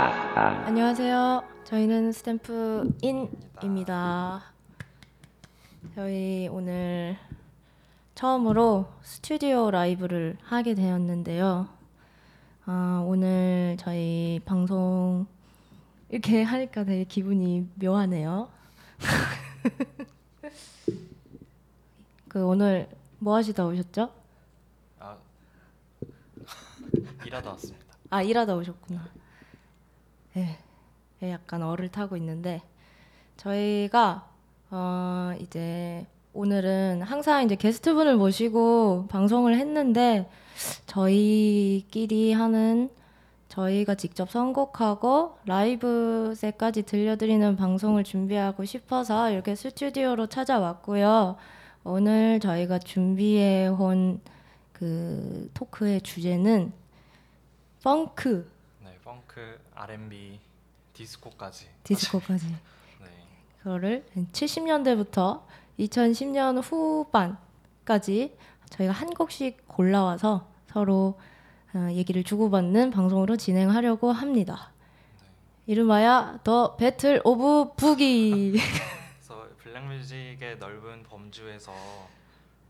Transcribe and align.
안녕하세요. 0.00 1.42
저희는 1.64 2.12
스탬프 2.12 2.98
인입니다. 3.02 4.44
저희 5.96 6.48
오늘 6.52 7.16
처음으로 8.14 8.86
스튜디오 9.02 9.72
라이브를 9.72 10.38
하게 10.44 10.76
되었는데요. 10.76 11.68
아, 12.66 13.02
오늘 13.08 13.74
저희 13.80 14.40
방송 14.44 15.26
이렇게 16.10 16.44
하니까 16.44 16.84
되게 16.84 17.02
기분이 17.02 17.68
묘하네요. 17.74 18.50
그 22.28 22.46
오늘 22.46 22.88
뭐 23.18 23.34
하시다 23.34 23.66
오셨죠? 23.66 24.12
아 25.00 25.16
일하다 27.26 27.50
왔습니다. 27.50 27.84
아 28.10 28.22
일하다 28.22 28.54
오셨구나. 28.54 29.17
네, 30.38 30.56
네, 31.20 31.32
약간 31.32 31.62
얼을 31.62 31.88
타고 31.88 32.16
있는데 32.16 32.62
저희가 33.36 34.28
어 34.70 35.32
이제 35.40 36.06
오늘은 36.32 37.02
항상 37.02 37.44
이제 37.44 37.56
게스트분을 37.56 38.16
모시고 38.16 39.06
방송을 39.08 39.56
했는데 39.56 40.30
저희끼리 40.86 42.32
하는 42.32 42.90
저희가 43.48 43.96
직접 43.96 44.30
선곡하고 44.30 45.38
라이브 45.46 46.34
셋까지 46.36 46.82
들려드리는 46.82 47.56
방송을 47.56 48.04
준비하고 48.04 48.64
싶어서 48.64 49.30
이렇게 49.30 49.54
스튜디오로 49.54 50.28
찾아왔고요. 50.28 51.36
오늘 51.84 52.38
저희가 52.40 52.78
준비해 52.78 53.66
온 53.68 54.20
그 54.78 55.50
토크의 55.54 56.02
주제는 56.02 56.72
펑크 57.82 58.48
네, 58.84 58.96
펑크, 59.02 59.58
R&B, 59.78 60.40
디스코까지. 60.92 61.68
디스코까지 61.84 62.48
네, 63.00 63.26
그거를 63.62 64.04
70년대부터 64.32 65.42
2010년 65.78 66.60
후반까지 66.62 68.36
저희가 68.70 68.92
한 68.92 69.10
곡씩 69.10 69.68
골라와서 69.68 70.48
서로 70.66 71.18
어, 71.74 71.88
얘기를 71.92 72.24
주고받는 72.24 72.90
방송으로 72.90 73.36
진행하려고 73.36 74.10
합니다. 74.10 74.72
이름하여 75.66 76.40
The 76.42 76.76
Battle 76.76 77.20
of 77.24 77.74
Boogie. 77.76 78.52
그래서 78.52 79.46
블랙뮤직의 79.58 80.58
넓은 80.58 81.04
범주에서 81.04 81.72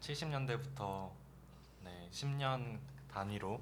70년대부터 0.01 1.11
네, 1.85 2.09
10년 2.11 2.79
단위로 3.11 3.61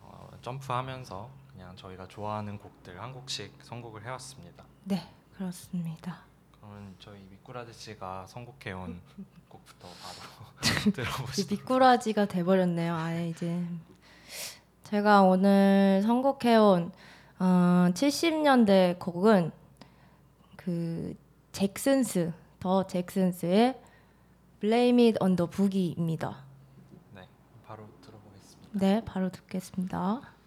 어, 0.00 0.30
점프하면서 0.42 1.39
그냥 1.60 1.76
저희가 1.76 2.08
좋아하는 2.08 2.58
곡들 2.58 2.98
한 3.02 3.12
곡씩 3.12 3.52
선곡을 3.60 4.02
해왔습니다. 4.06 4.64
네, 4.84 5.06
그렇습니다. 5.36 6.24
그러면 6.52 6.94
저희 6.98 7.20
미꾸라지 7.30 7.74
씨가 7.74 8.26
선곡해온 8.28 8.98
곡부터 9.46 9.86
바로 10.00 10.62
들어보시죠. 10.90 11.54
미꾸라지가 11.54 12.24
돼버렸네요. 12.24 12.96
아예 12.96 13.28
이제 13.28 13.62
제가 14.84 15.20
오늘 15.20 16.00
선곡해온 16.02 16.92
어, 17.40 17.44
70년대 17.92 18.98
곡은 18.98 19.52
그 20.56 21.14
잭슨스 21.52 22.32
더 22.58 22.86
잭슨스의 22.86 23.78
Blame 24.60 25.08
It 25.08 25.18
on 25.22 25.36
the 25.36 25.50
Boogie입니다. 25.50 26.42
네, 27.14 27.28
바로 27.66 27.86
들어보겠습니다. 28.00 28.78
네, 28.78 29.04
바로 29.04 29.28
듣겠습니다. 29.30 30.39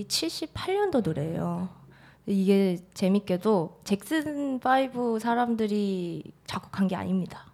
이 0.00 0.06
78년도 0.06 1.02
노래예요. 1.04 1.68
이게 2.26 2.78
재밌게도 2.94 3.80
잭슨 3.84 4.58
5 4.64 5.18
사람들이 5.18 6.32
작곡한 6.46 6.88
게 6.88 6.96
아닙니다. 6.96 7.52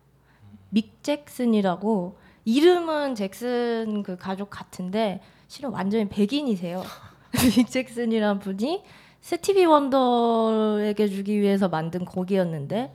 믹 0.71 1.03
잭슨이라고 1.03 2.19
이름은 2.45 3.17
잭슨 3.17 4.05
그 4.05 4.17
가족 4.17 4.51
같은데 4.51 5.21
실은 5.49 5.71
완전히 5.71 6.09
백인이세요. 6.09 6.85
믹 7.57 7.69
잭슨이란 7.69 8.39
분이 8.39 8.85
스티비 9.21 9.65
원더에게 9.65 11.09
주기 11.09 11.41
위해서 11.41 11.69
만든 11.69 12.05
곡이었는데 12.05 12.95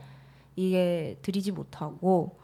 이게 0.56 1.18
들이지 1.20 1.52
못하고 1.52 2.38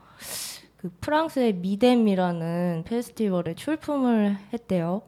그 0.76 0.90
프랑스의 1.00 1.54
미뎀이라는 1.54 2.84
페스티벌에 2.86 3.54
출품을 3.54 4.36
했대요. 4.52 5.02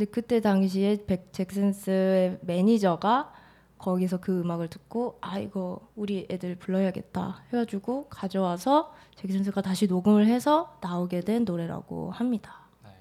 근데 0.00 0.10
그때 0.10 0.40
당시에 0.40 1.04
백 1.06 1.30
잭슨스의 1.30 2.38
매니저가 2.40 3.34
거기서 3.76 4.18
그 4.18 4.40
음악을 4.40 4.68
듣고 4.68 5.18
아 5.20 5.38
이거 5.38 5.90
우리 5.94 6.26
애들 6.30 6.54
불러야겠다 6.56 7.44
해가지고 7.48 8.08
가져와서 8.08 8.94
잭슨스가 9.16 9.60
다시 9.60 9.86
녹음을 9.86 10.26
해서 10.26 10.78
나오게 10.80 11.20
된 11.20 11.44
노래라고 11.44 12.12
합니다. 12.12 12.62
네. 12.82 12.96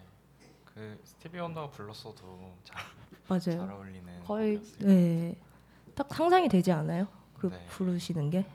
그 0.65 0.99
스티비 1.05 1.39
원더가 1.39 1.69
불렀어도 1.69 2.51
잘, 2.65 2.81
잘 3.39 3.55
맞아요. 3.55 3.73
어울리는 3.77 4.23
거의. 4.25 4.61
네. 4.79 5.37
딱 5.95 6.13
상상이 6.13 6.49
되지 6.49 6.73
않아요? 6.73 7.07
그 7.37 7.47
네. 7.47 7.65
부르시는 7.69 8.29
게. 8.29 8.45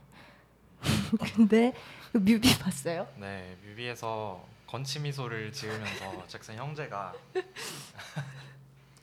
근데 1.34 1.72
그 2.12 2.18
뮤비 2.18 2.58
봤어요? 2.58 3.08
네, 3.18 3.56
뮤비에서 3.64 4.44
건치 4.74 4.98
미소를 4.98 5.52
지으면서 5.52 6.26
잭슨 6.26 6.56
형제가 6.56 7.12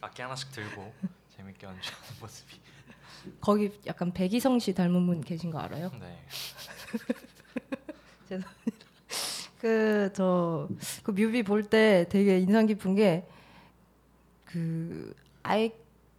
악기 0.01 0.21
하나씩 0.21 0.51
들고 0.51 0.93
재밌게 1.37 1.65
연주하는 1.65 2.07
모습이 2.19 2.59
거기 3.39 3.71
약간 3.87 4.11
백이성 4.11 4.59
씨 4.59 4.73
닮은 4.73 5.05
분 5.07 5.21
계신 5.21 5.49
거 5.49 5.59
알아요? 5.59 5.89
네, 5.97 6.19
그저 9.61 10.67
그 11.03 11.11
뮤비 11.11 11.41
볼 11.41 11.63
때 11.63 12.05
되게 12.09 12.39
인상 12.39 12.65
깊은 12.65 12.95
게 12.95 13.25
그 14.43 15.15
I 15.43 15.71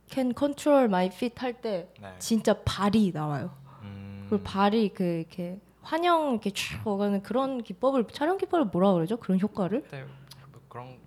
can 0.09 0.33
control 0.35 0.85
my 0.85 1.09
feet 1.09 1.35
할 1.39 1.53
때 1.61 1.89
네. 2.01 2.15
진짜 2.19 2.55
발이 2.63 3.13
나와요. 3.13 3.55
음, 3.83 4.27
그 4.31 4.43
발이 4.43 4.95
그 4.95 5.05
이렇게 5.05 5.59
환영 5.83 6.31
이렇게 6.31 6.51
쭉 6.51 6.87
오가는 6.87 7.23
그런 7.23 7.63
기법을 7.63 8.07
촬영 8.13 8.39
기법을 8.39 8.67
뭐라 8.67 8.93
그러죠? 8.93 9.17
그런 9.19 9.41
효과를 9.41 9.83
그때 9.83 10.05
뭐 10.51 10.61
그런 10.69 10.99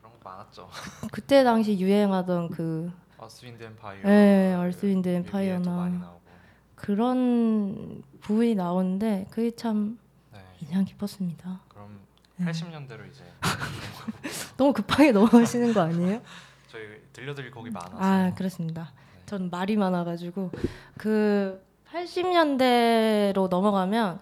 그런 0.00 0.12
거 0.12 0.18
많았죠. 0.30 0.68
그때 1.12 1.44
당시 1.44 1.78
유행하던 1.78 2.50
그 2.50 2.90
어스윈드 3.18 3.62
엠파이어. 3.62 4.02
네. 4.02 4.56
많이 5.76 5.98
나오고. 5.98 6.20
그런 6.74 8.02
부위 8.20 8.54
나오는데 8.54 9.26
그게 9.30 9.50
참 9.50 9.98
네. 10.32 10.40
인상 10.60 10.84
깊었습니다. 10.84 11.60
그럼 11.68 12.00
네. 12.36 12.46
80년대로 12.46 13.08
이제 13.10 13.24
너무 14.56 14.72
급하게 14.72 15.12
넘어가시는 15.12 15.72
거 15.72 15.80
아니에요? 15.80 16.20
저희 16.68 16.82
들려드릴 17.12 17.50
곡이 17.50 17.70
많아서. 17.70 17.96
아 17.98 18.34
그렇습니다. 18.34 18.92
네. 19.14 19.22
전 19.26 19.50
말이 19.50 19.76
많아가지고 19.76 20.50
그 20.98 21.65
80년대로 21.92 23.48
넘어가면 23.48 24.20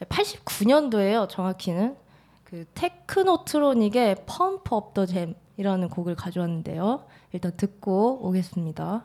89년도예요. 0.00 1.28
정확히는 1.28 1.96
그 2.44 2.64
테크노트로닉의 2.74 4.24
Pump 4.26 4.74
Up 4.74 4.94
the 4.94 5.06
Jam이라는 5.06 5.88
곡을 5.90 6.14
가져왔는데요. 6.14 7.04
일단 7.32 7.52
듣고 7.56 8.26
오겠습니다. 8.26 9.04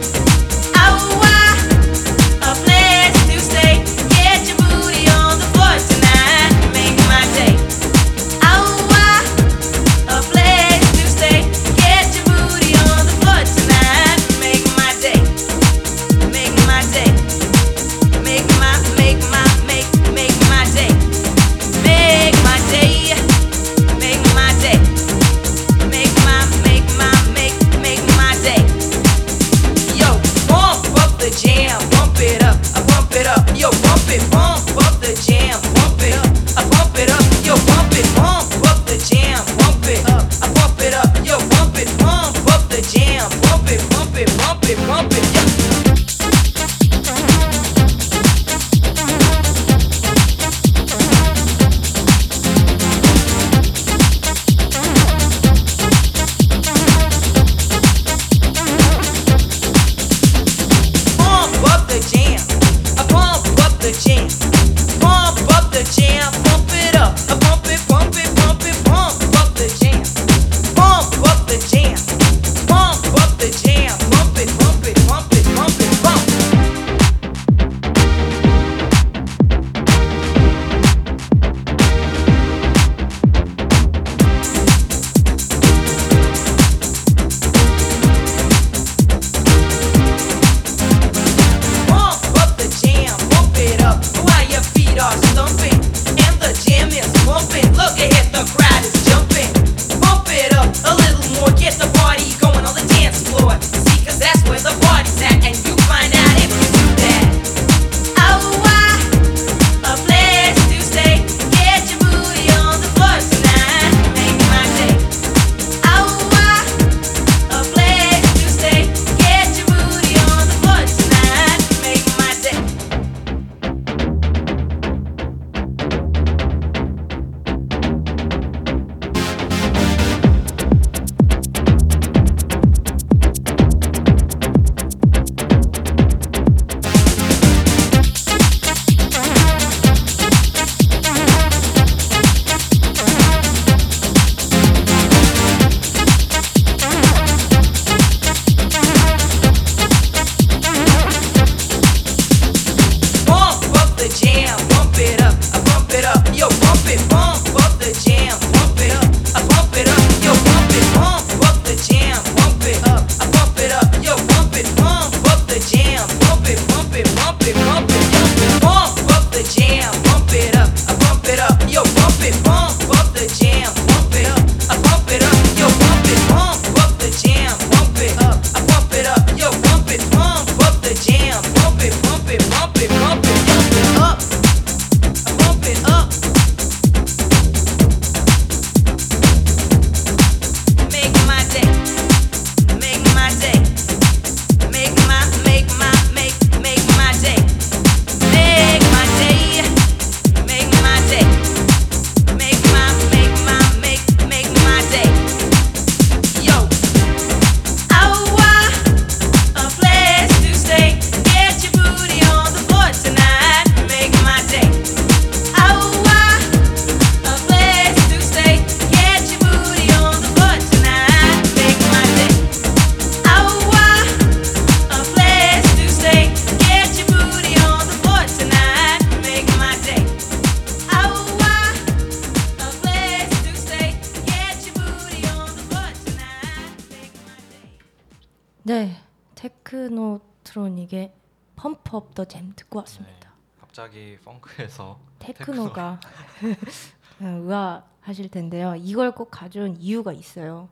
갑자기 243.75 244.17
펑크에서 244.25 244.99
테크노가 245.19 245.97
의아하실 247.21 248.29
텐데요. 248.29 248.75
이걸 248.77 249.15
꼭 249.15 249.31
가져온 249.31 249.77
이유가 249.77 250.11
있어요. 250.11 250.67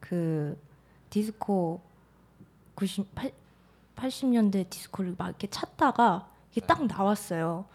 그 0.00 0.58
디스코 1.10 1.82
90 2.76 3.14
8, 3.14 3.30
80년대 3.94 4.70
디스코를 4.70 5.16
막 5.18 5.28
이렇게 5.28 5.48
찾다가 5.48 6.28
이게 6.50 6.62
딱 6.66 6.86
나왔어요. 6.86 7.66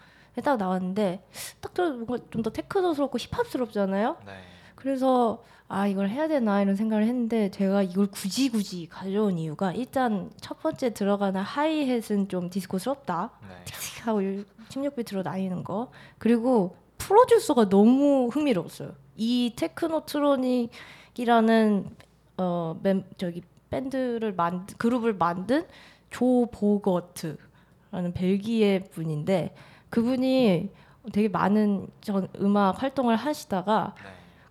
딱 0.42 0.56
나왔는데 0.56 1.24
딱 1.60 1.72
들어도 1.72 1.98
뭔가 2.04 2.18
좀 2.30 2.42
더 2.42 2.50
테크노스럽고 2.50 3.18
힙합스럽잖아요. 3.18 4.16
네. 4.26 4.32
그래서 4.74 5.44
아 5.68 5.86
이걸 5.86 6.08
해야 6.08 6.26
되나 6.26 6.60
이런 6.60 6.74
생각을 6.74 7.04
했는데 7.04 7.52
제가 7.52 7.82
이걸 7.82 8.08
굳이 8.08 8.48
굳이 8.48 8.88
가져온 8.88 9.38
이유가 9.38 9.72
일단 9.72 10.30
첫 10.40 10.60
번째 10.60 10.92
들어가는 10.92 11.40
하이햇은 11.40 12.28
좀 12.28 12.50
디스코스럽다. 12.50 13.30
네. 13.48 13.64
하고 14.02 14.20
16비트로 14.68 15.22
나뉘는 15.22 15.64
거 15.64 15.90
그리고 16.18 16.76
프로듀서가 16.98 17.68
너무 17.68 18.28
흥미로웠어요. 18.28 18.92
이 19.16 19.52
테크노트로닉이라는 19.56 21.90
어 22.38 22.78
멤, 22.82 23.04
저기 23.16 23.42
밴드를 23.70 24.34
만 24.34 24.66
그룹을 24.78 25.14
만든 25.14 25.66
조 26.10 26.46
보거트라는 26.52 28.12
벨기에 28.14 28.84
분인데 28.84 29.54
그분이 29.90 30.70
되게 31.12 31.28
많은 31.28 31.88
전 32.00 32.28
음악 32.40 32.82
활동을 32.82 33.16
하시다가 33.16 33.94
네. 33.96 34.02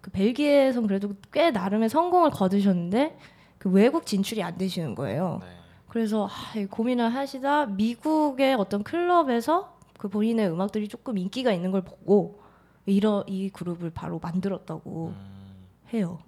그 0.02 0.12
벨기에에선 0.12 0.88
그래도 0.88 1.14
꽤 1.32 1.52
나름의 1.52 1.90
성공을 1.90 2.32
거두셨는데 2.32 3.18
그 3.58 3.70
외국 3.70 4.06
진출이 4.06 4.44
안 4.44 4.58
되시는 4.58 4.96
거예요. 4.96 5.40
네. 5.42 5.48
그래서 5.90 6.28
아, 6.28 6.58
이 6.58 6.66
고민을 6.66 7.14
하시다 7.14 7.68
미국의 7.68 8.56
어떤 8.56 8.84
클럽에서 8.84 9.75
그 10.06 10.10
본인의 10.10 10.52
음악들이 10.52 10.88
조금 10.88 11.18
인기가 11.18 11.52
있는 11.52 11.72
걸 11.72 11.82
보고 11.82 12.40
이러 12.86 13.24
이 13.26 13.50
그룹을 13.50 13.90
바로 13.90 14.20
만들었다고 14.20 15.08
음, 15.08 15.66
해요. 15.92 16.20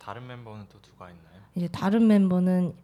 다른 0.00 0.26
멤버는 0.26 0.66
또 0.68 0.80
누가 0.80 1.08
있나요? 1.08 1.40
이제 1.54 1.68
다른 1.68 2.08
멤버는 2.08 2.74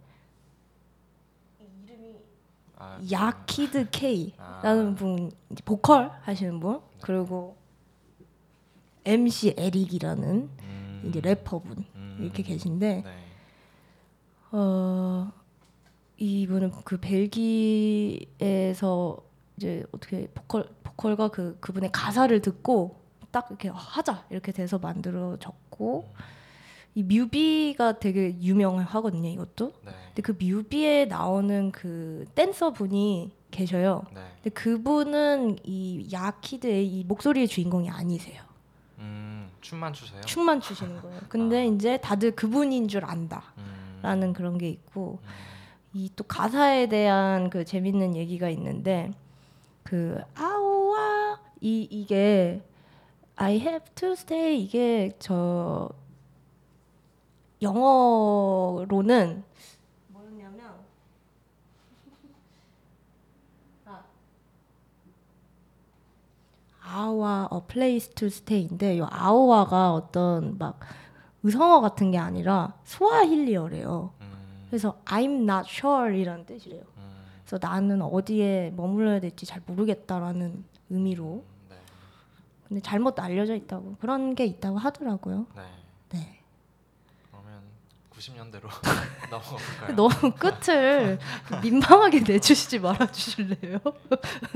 아, 2.76 3.00
야키드 3.10 3.90
K라는 3.90 4.92
아. 4.92 4.94
분 4.94 5.32
이제 5.50 5.64
보컬 5.64 6.12
하시는 6.22 6.60
분 6.60 6.80
그리고 7.00 7.56
MC 9.04 9.56
에릭이라는 9.56 10.50
음, 10.60 11.02
이제 11.08 11.20
래퍼분 11.20 11.84
음, 11.96 12.18
이렇게 12.20 12.44
계신데 12.44 13.02
네. 13.04 13.24
어 14.52 15.32
이분은 16.18 16.70
그 16.84 16.98
벨기에에서 17.00 18.36
이제 19.56 19.84
어떻게 19.92 20.28
보컬 20.28 20.68
보컬과 20.82 21.28
그 21.28 21.56
그분의 21.60 21.90
가사를 21.92 22.40
듣고 22.40 23.00
딱 23.30 23.46
이렇게 23.50 23.68
하자 23.68 24.24
이렇게 24.30 24.52
돼서 24.52 24.78
만들어졌고 24.78 26.08
이 26.94 27.02
뮤비가 27.02 27.98
되게 27.98 28.34
유명하거든요 28.40 29.28
이것도 29.28 29.72
네. 29.84 29.92
근데 30.06 30.22
그 30.22 30.32
뮤비에 30.38 31.04
나오는 31.04 31.70
그 31.70 32.24
댄서 32.34 32.72
분이 32.72 33.30
계셔요 33.50 34.02
네. 34.14 34.22
근데 34.36 34.50
그분은 34.50 35.58
이 35.64 36.08
야키드의 36.10 36.86
이 36.86 37.04
목소리의 37.04 37.48
주인공이 37.48 37.90
아니세요 37.90 38.42
음, 38.98 39.50
춤만 39.60 39.92
추세요? 39.92 40.22
춤만 40.22 40.60
추시는 40.62 41.02
거예요 41.02 41.20
근데 41.28 41.60
아. 41.60 41.64
이제 41.64 41.98
다들 41.98 42.30
그분인 42.30 42.88
줄 42.88 43.04
안다 43.04 43.52
음, 43.58 44.00
라는 44.02 44.32
그런 44.32 44.56
게 44.56 44.70
있고 44.70 45.18
음, 45.22 45.28
이또 45.92 46.24
가사에 46.24 46.88
대한 46.88 47.50
그 47.50 47.66
재밌는 47.66 48.16
얘기가 48.16 48.48
있는데 48.48 49.12
그 49.86 50.20
아우와 50.34 51.40
이 51.60 51.86
이게 51.88 52.60
I 53.36 53.56
have 53.60 53.94
to 53.94 54.10
stay 54.12 54.60
이게 54.60 55.12
저 55.20 55.88
영어로는 57.62 59.44
뭐였냐면 60.08 60.74
아와 66.82 67.48
a 67.52 67.60
place 67.68 68.12
to 68.14 68.26
stay인데 68.26 68.96
이 68.96 69.00
아오와가 69.02 69.92
어떤 69.94 70.58
막 70.58 70.80
의성어 71.44 71.80
같은 71.80 72.10
게 72.10 72.18
아니라 72.18 72.74
스와힐리어래요. 72.82 74.10
음, 74.20 74.66
그래서 74.68 75.00
I'm 75.04 75.48
not 75.48 75.70
sure이라는 75.70 76.44
뜻이래요. 76.44 76.95
음, 77.46 77.48
그래서 77.48 77.58
나는 77.62 78.02
어디에 78.02 78.72
머물러야 78.76 79.20
될지 79.20 79.46
잘 79.46 79.62
모르겠다라는 79.64 80.64
의미로. 80.90 81.44
음, 81.46 81.66
네. 81.70 81.76
근데 82.68 82.82
잘못 82.82 83.18
알려져 83.20 83.54
있다고 83.54 83.96
그런 84.00 84.34
게 84.34 84.44
있다고 84.44 84.78
하더라고요. 84.78 85.46
네. 85.54 85.62
네. 86.10 86.40
그러면 87.30 87.62
90년대로 88.10 88.68
넘어갈까요? 89.30 89.96
너무 89.96 90.34
끝을 90.34 91.18
민망하게 91.62 92.20
내주시지 92.20 92.80
말아 92.80 93.06
주실래요? 93.12 93.78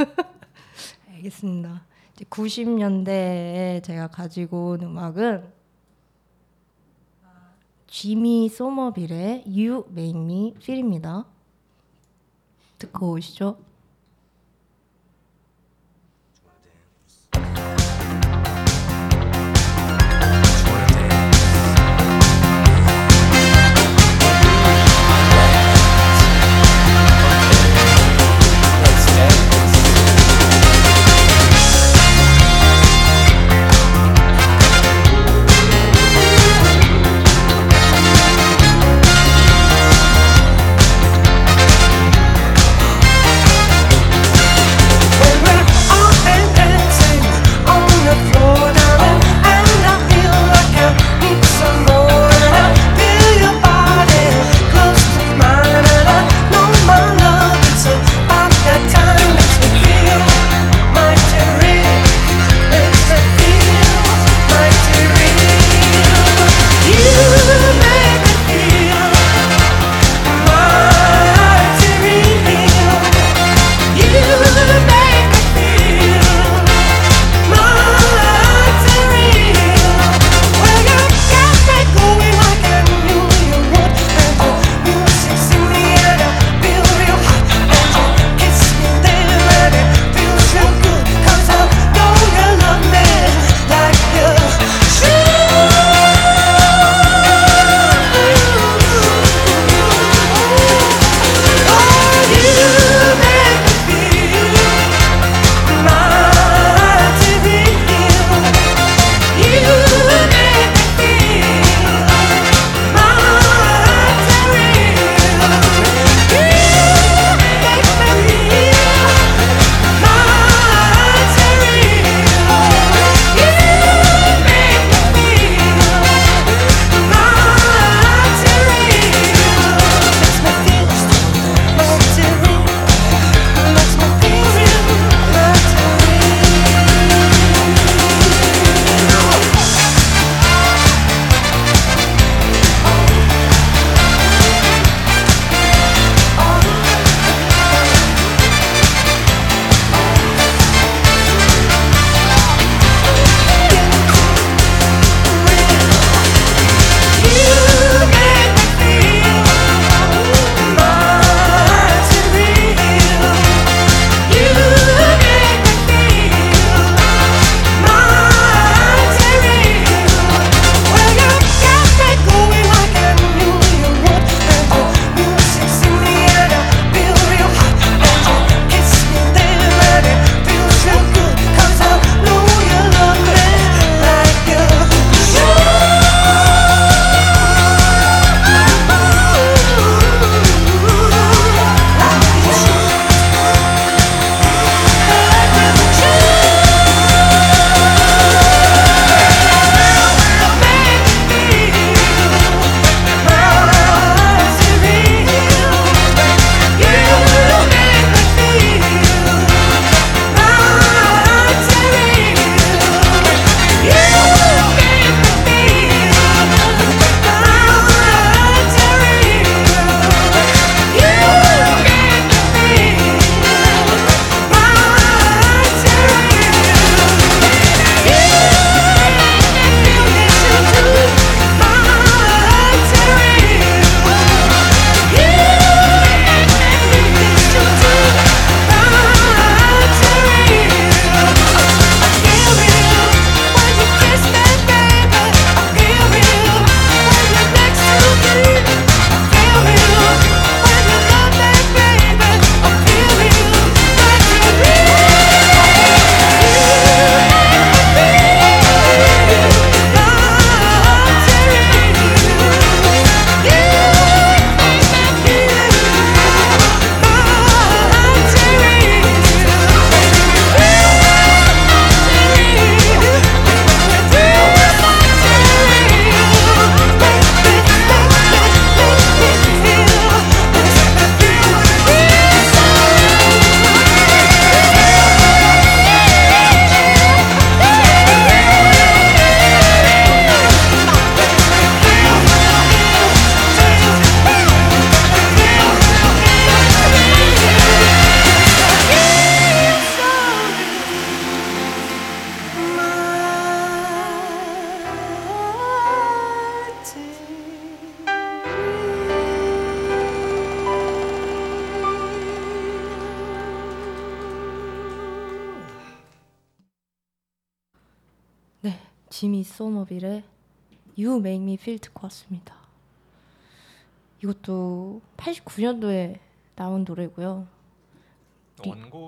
알겠습니다. 1.14 1.85
이제 2.14 2.25
90년대에 2.25 3.85
제가 3.85 4.09
가지고 4.09 4.70
온 4.70 4.82
음악은 4.82 5.61
지미 7.87 8.49
소머빌의 8.49 9.44
You 9.47 9.85
Make 9.90 10.20
Me 10.20 10.54
Feel입니다. 10.56 11.26
듣고 12.80 13.12
오시죠. 13.12 13.56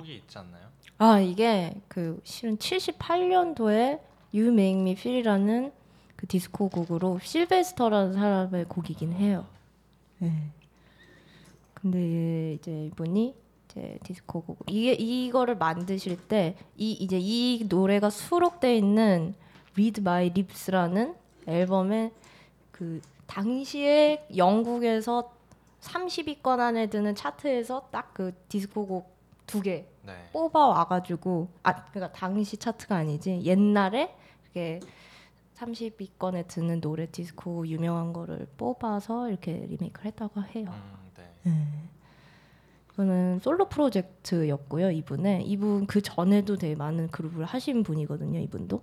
곡이 0.02 0.16
있지 0.16 0.38
않나요? 0.38 0.68
아 0.98 1.20
이게 1.20 1.74
그 1.88 2.20
실은 2.24 2.56
78년도에 2.58 4.00
You 4.34 4.48
Make 4.52 4.80
Me 4.80 4.92
Feel이라는 4.92 5.72
그 6.16 6.26
디스코 6.26 6.68
곡으로 6.68 7.18
실베스터라는 7.22 8.12
사람의 8.14 8.64
곡이긴 8.66 9.12
해요. 9.12 9.46
네. 10.18 10.50
근데 11.74 12.54
이제 12.54 12.86
이분이 12.86 13.34
이제 13.68 13.98
디스코 14.04 14.42
곡 14.42 14.58
이게 14.68 14.92
이거를 14.92 15.56
만드실 15.56 16.16
때 16.28 16.56
이 16.76 16.92
이제 16.92 17.18
이 17.20 17.64
노래가 17.68 18.10
수록돼 18.10 18.76
있는 18.76 19.34
Read 19.72 20.00
My 20.00 20.26
Lips라는 20.28 21.14
앨범에 21.46 22.12
그 22.70 23.00
당시에 23.26 24.26
영국에서 24.36 25.32
30위권 25.80 26.60
안에 26.60 26.86
드는 26.88 27.14
차트에서 27.14 27.88
딱 27.90 28.12
그 28.14 28.32
디스코 28.48 28.86
곡 28.86 29.12
두개 29.46 29.86
네. 30.02 30.30
뽑아 30.32 30.68
와가지고 30.68 31.48
아 31.62 31.84
그러니까 31.86 32.12
당시 32.12 32.56
차트가 32.56 32.96
아니지 32.96 33.42
옛날에 33.44 34.14
이렇게 34.44 34.80
30위권에 35.56 36.48
드는 36.48 36.80
노래 36.80 37.06
디스코 37.06 37.66
유명한 37.68 38.12
거를 38.12 38.46
뽑아서 38.56 39.28
이렇게 39.28 39.52
리메이크를 39.52 40.06
했다고 40.06 40.42
해요. 40.42 40.66
음, 40.68 41.10
네. 41.44 41.88
이거는 42.92 43.38
솔로 43.38 43.68
프로젝트였고요. 43.68 44.90
이분의 44.90 45.46
이분 45.46 45.86
그 45.86 46.02
전에도 46.02 46.56
되게 46.56 46.74
많은 46.74 47.08
그룹을 47.08 47.44
하신 47.44 47.82
분이거든요. 47.82 48.38
이분도 48.40 48.82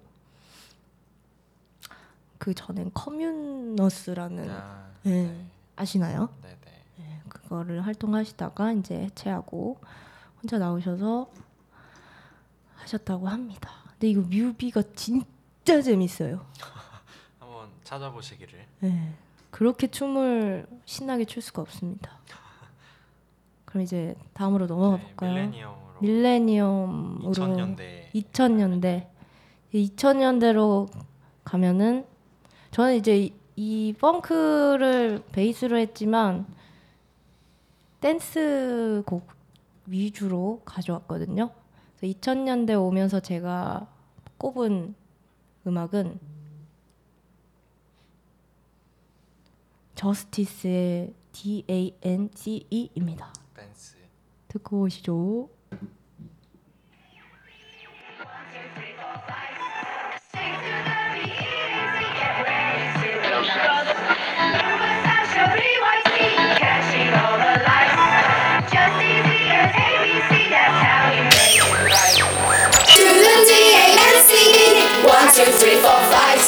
그 2.37 2.53
전엔 2.53 2.91
커뮤너스라는 2.93 4.49
아, 4.49 4.89
네. 5.03 5.23
네. 5.27 5.45
아시나요? 5.75 6.29
네, 6.41 6.57
네. 6.97 7.21
그거를 7.27 7.81
활동하시다가 7.85 8.71
이제 8.73 8.95
해체하고 8.95 9.77
혼자 10.41 10.57
나오셔서 10.57 11.29
하셨다고 12.75 13.27
합니다. 13.27 13.69
근데 13.91 14.09
이거 14.09 14.21
뮤비가 14.21 14.81
진짜 14.95 15.81
재밌어요. 15.81 16.45
한번 17.39 17.69
찾아보시기를. 17.83 18.65
네. 18.79 19.13
그렇게 19.51 19.87
춤을 19.87 20.65
신나게 20.85 21.25
출 21.25 21.41
수가 21.41 21.61
없습니다. 21.61 22.11
그럼 23.65 23.83
이제 23.83 24.15
다음으로 24.33 24.67
넘어가 24.67 24.97
네, 24.97 25.03
볼까요? 25.03 25.33
밀레니엄으로 25.33 25.99
밀레니엄으로 26.01 27.31
2000년대 27.33 28.11
2000년대 28.13 29.07
2000년대로 29.73 30.89
가면은 31.43 32.05
저는 32.71 32.95
이제 32.95 33.17
이, 33.17 33.33
이 33.55 33.93
펑크를 33.99 35.23
베이스로 35.31 35.77
했지만 35.77 36.45
댄스 37.99 39.03
곡 39.05 39.38
위주로 39.89 40.61
가져왔거든요. 40.65 41.51
그래서 41.97 42.19
2000년대 42.19 42.79
오면서 42.81 43.19
제가 43.19 43.87
꼽은 44.37 44.95
음악은 45.67 46.19
저스티스의 49.95 51.13
D 51.33 51.65
A 51.69 51.93
N 52.01 52.29
C 52.33 52.65
E입니다. 52.69 53.33
댄스. 53.55 53.97
듣고 54.47 54.81
오시죠. 54.81 55.49
Two, 75.45 75.51
three, 75.53 75.79
four, 75.79 75.99
five. 76.11 76.41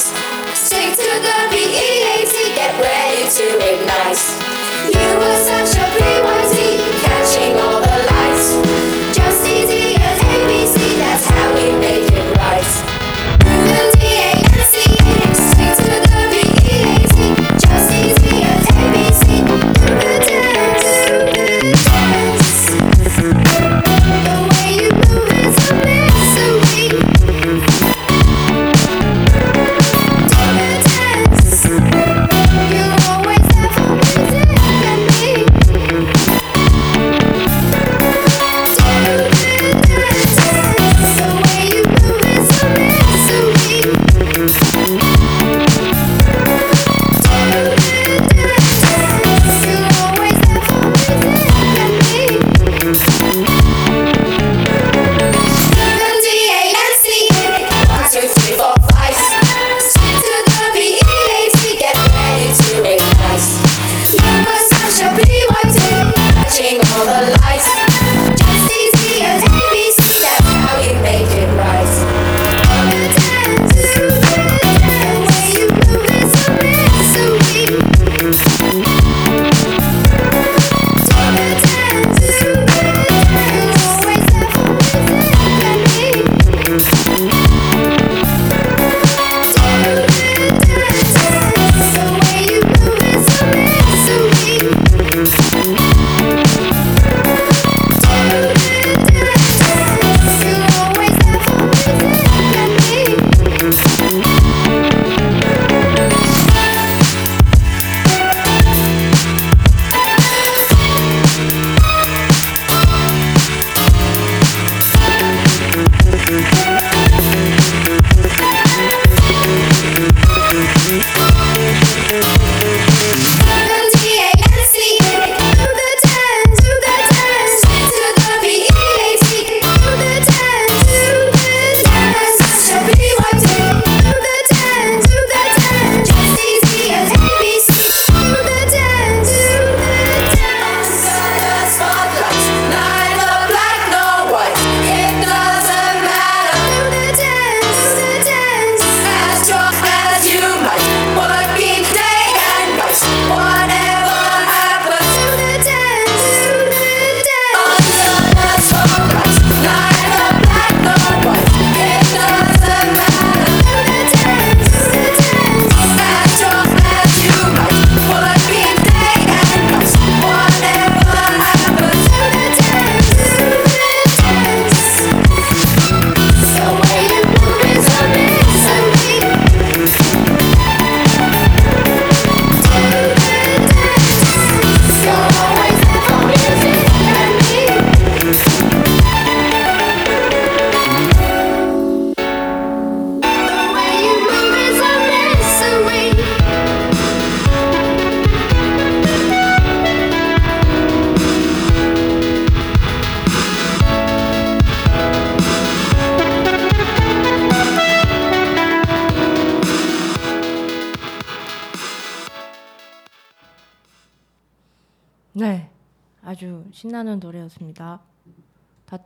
Stick 0.53 0.91
to 0.99 1.11
the 1.23 1.37
B-E-A-T, 1.49 2.35
get 2.55 2.75
ready 2.75 3.23
to 3.37 3.45
ignite. 3.71 4.19
You 4.91 5.07
were 5.15 5.39
such 5.47 5.79
a 5.79 5.85
PYT, 5.95 6.40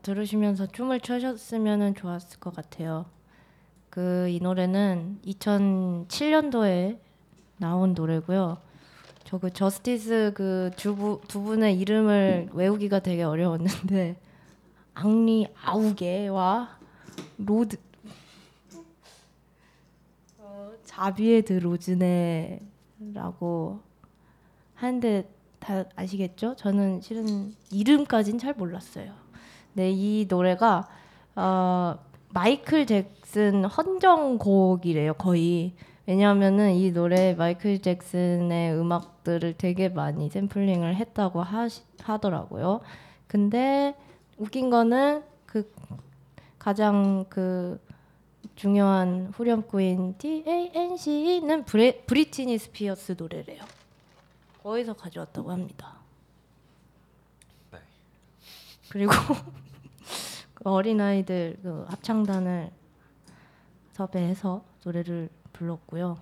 들으시면서 0.06 0.68
춤을 0.68 1.00
추셨으면 1.00 1.96
좋았을 1.96 2.40
것 2.40 2.56
같아요. 2.56 3.06
그 3.90 4.28
이 4.30 4.40
노래는 4.40 5.20
2007년도에 5.26 7.00
나온 7.58 7.94
노래고요. 7.96 8.58
저 9.24 9.40
그 9.40 9.52
저스티스 9.52 10.34
그 10.36 10.78
두, 10.78 11.20
두 11.28 11.42
분의 11.42 11.80
이름을 11.80 12.50
외우기가 12.54 13.00
되게 13.00 13.24
어려웠는데 13.24 14.18
앙리 14.94 15.48
아우게와 15.64 16.78
로드 17.40 17.78
어, 20.38 20.72
자비에 20.84 21.28
드 21.28 21.54
로즈네라고 21.54 22.60
하는데 24.76 25.30
다 25.60 25.84
아시겠죠? 25.96 26.56
저는 26.58 27.02
실은 27.02 27.56
이름까진 27.72 28.38
잘 28.38 28.54
몰랐어요. 28.54 29.25
네, 29.76 29.92
이 29.92 30.26
노래가 30.30 30.88
어, 31.36 32.00
마이클 32.30 32.86
잭슨 32.86 33.66
헌정곡이래요, 33.66 35.16
거의. 35.16 35.74
왜냐하면은 36.06 36.74
이 36.74 36.94
노래 36.94 37.34
마이클 37.34 37.80
잭슨의 37.80 38.74
음악들을 38.74 39.56
되게 39.58 39.90
많이 39.90 40.30
샘플링을 40.30 40.96
했다고 40.96 41.42
하시, 41.42 41.82
하더라고요. 42.00 42.80
근데 43.28 43.96
웃긴 44.38 44.70
거는 44.70 45.24
그 45.46 45.70
가장 46.58 47.26
그 47.28 47.78
중요한 48.56 49.34
후렴구인 49.36 50.16
D.A.N.C는 50.18 51.66
브레, 51.66 52.04
브리티니 52.04 52.58
스피어스 52.60 53.16
노래래요. 53.18 53.62
거기서 54.64 54.94
가져왔다고 54.94 55.52
합니다. 55.52 55.96
네. 57.72 57.80
그리고 58.90 59.12
그 59.12 59.65
어린 60.72 61.00
아이들 61.00 61.58
그 61.62 61.86
합창단을 61.88 62.72
섭외해서 63.94 64.66
노래를 64.84 65.30
불렀고요. 65.54 66.18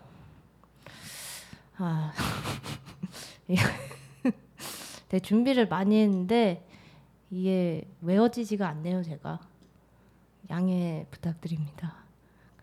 아, 1.77 2.11
네, 5.09 5.19
준비를 5.19 5.67
많이 5.67 6.01
했는데 6.01 6.67
이게 7.31 7.87
외워지지가 8.01 8.67
않네요, 8.67 9.01
제가. 9.03 9.39
양해 10.49 11.07
부탁드립니다. 11.09 11.95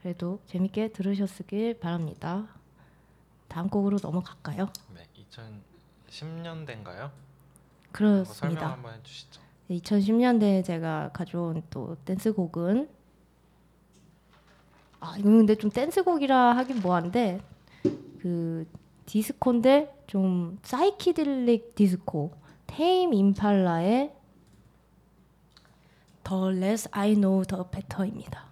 그래도 0.00 0.40
재밌게 0.46 0.92
들으셨길 0.92 1.80
바랍니다. 1.80 2.46
다음 3.48 3.68
곡으로 3.68 3.98
넘어갈까요? 4.02 4.68
네, 4.94 5.06
2010년대인가요? 6.08 6.84
설명 6.84 7.12
그렇습니다. 7.92 8.70
한번 8.72 8.94
해주시죠. 8.98 9.40
2010년대에 9.70 10.64
제가 10.64 11.11
가져온 11.12 11.62
또 11.70 11.96
댄스곡은 12.04 12.88
아 15.00 15.16
이거 15.18 15.30
근데 15.30 15.54
좀 15.54 15.70
댄스곡이라 15.70 16.56
하긴 16.56 16.80
뭐한데 16.80 17.40
그 18.20 18.66
디스코인데 19.06 20.04
좀 20.06 20.59
사이키델릭 20.62 21.74
디스코 21.74 22.33
테임 22.66 23.14
임팔라의 23.14 24.12
The 26.24 26.56
Less 26.56 26.88
I 26.92 27.14
Know 27.14 27.44
The 27.44 27.64
Better입니다. 27.70 28.49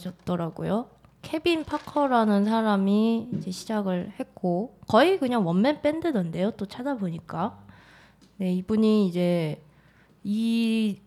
만들어졌더라고요. 0.00 0.88
케빈 1.22 1.64
파커라는 1.64 2.44
사람이 2.46 3.28
이제 3.34 3.50
시작을 3.50 4.12
했고 4.18 4.78
거의 4.88 5.18
그냥 5.18 5.46
원맨 5.46 5.82
밴드던데요. 5.82 6.52
또 6.52 6.64
찾아보니까 6.66 7.62
네 8.38 8.52
이분이 8.54 9.06
이제 9.06 9.62
이 10.24 11.00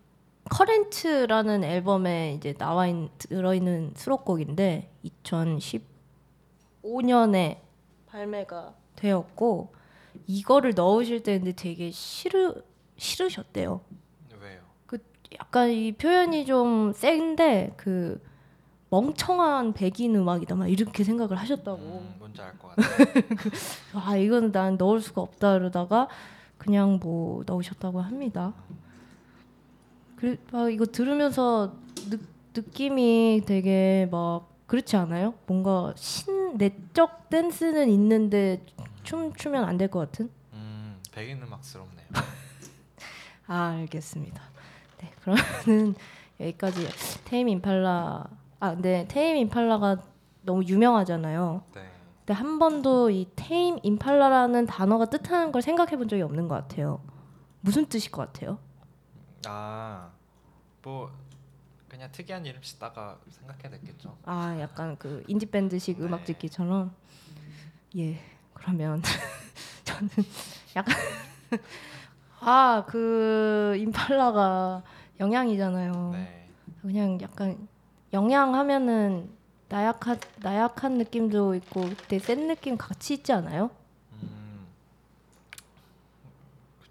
커렌트라는 0.50 1.64
앨범에 1.64 2.34
이제 2.34 2.52
나와 2.54 2.86
있는 2.86 3.08
들어있는 3.18 3.94
수록곡인데 3.96 4.92
2015년에 6.84 7.58
발매가 8.06 8.74
되었고 8.94 9.74
이거를 10.26 10.74
넣으실 10.74 11.22
때 11.22 11.38
근데 11.38 11.52
되게 11.52 11.90
싫으 11.90 12.62
싫으셨대요. 12.96 13.80
왜요? 14.40 14.60
약간 15.40 15.70
이 15.70 15.90
표현이 15.90 16.46
좀 16.46 16.92
센데 16.92 17.72
그 17.76 18.22
멍청한 18.98 19.72
백인 19.72 20.14
음악이다 20.14 20.54
막 20.54 20.68
이렇게 20.68 21.02
생각을 21.02 21.36
하셨다고. 21.36 21.78
음, 21.78 22.14
뭔지 22.20 22.40
알 22.40 22.56
것 22.58 22.68
같아요. 22.76 22.86
아 23.94 24.16
이거는 24.16 24.52
난 24.52 24.76
넣을 24.76 25.00
수가 25.00 25.20
없다 25.22 25.56
이러다가 25.56 26.06
그냥 26.58 27.00
뭐 27.02 27.42
넣으셨다고 27.44 28.00
합니다. 28.00 28.52
그 30.16 30.36
아, 30.52 30.68
이거 30.68 30.84
들으면서 30.86 31.74
느, 32.08 32.18
느낌이 32.54 33.42
되게 33.46 34.06
막 34.12 34.48
그렇지 34.68 34.96
않아요? 34.96 35.34
뭔가 35.46 35.92
신 35.96 36.56
내적 36.56 37.28
댄스는 37.30 37.88
있는데 37.90 38.64
춤 39.02 39.32
추면 39.34 39.64
안 39.64 39.76
될 39.76 39.88
것 39.90 39.98
같은? 39.98 40.30
음, 40.52 41.00
백인 41.12 41.42
음악스럽네요. 41.42 42.06
아 43.48 43.70
알겠습니다. 43.80 44.40
네 45.00 45.10
그러면은 45.22 45.94
여기까지 46.40 46.88
테임 47.24 47.48
임팔라 47.48 48.28
아 48.64 48.70
근데 48.72 49.04
테임 49.08 49.36
임팔라가 49.36 49.98
너무 50.40 50.64
유명하잖아요. 50.64 51.62
네. 51.74 51.90
근데 52.20 52.32
한 52.32 52.58
번도 52.58 53.10
이 53.10 53.28
테임 53.36 53.78
임팔라라는 53.82 54.64
단어가 54.64 55.04
뜻하는 55.04 55.52
걸 55.52 55.60
생각해 55.60 55.98
본 55.98 56.08
적이 56.08 56.22
없는 56.22 56.48
것 56.48 56.54
같아요. 56.54 57.02
무슨 57.60 57.84
뜻일 57.84 58.10
것 58.10 58.22
같아요? 58.32 58.58
아, 59.46 60.10
뭐 60.82 61.10
그냥 61.90 62.10
특이한 62.10 62.46
이름 62.46 62.62
쓰다가 62.62 63.18
생각해냈겠죠. 63.28 64.16
아 64.24 64.56
약간 64.58 64.96
그 64.96 65.22
인디 65.28 65.44
밴드식 65.44 65.98
네. 65.98 66.06
음악 66.06 66.24
듣기처럼 66.24 66.94
예 67.98 68.18
그러면 68.54 69.02
저는 69.84 70.08
약간 70.74 70.94
아 72.40 72.84
그 72.88 73.76
임팔라가 73.78 74.82
영양이잖아요. 75.20 76.10
네. 76.14 76.48
그냥 76.80 77.18
약간 77.20 77.68
영양하면은 78.14 79.28
나약한 79.68 80.18
나약한 80.36 80.98
느낌도 80.98 81.56
있고 81.56 81.82
그때 81.82 82.18
센 82.20 82.46
느낌 82.46 82.76
같이 82.78 83.14
있지 83.14 83.32
않아요? 83.32 83.70
음, 84.22 84.66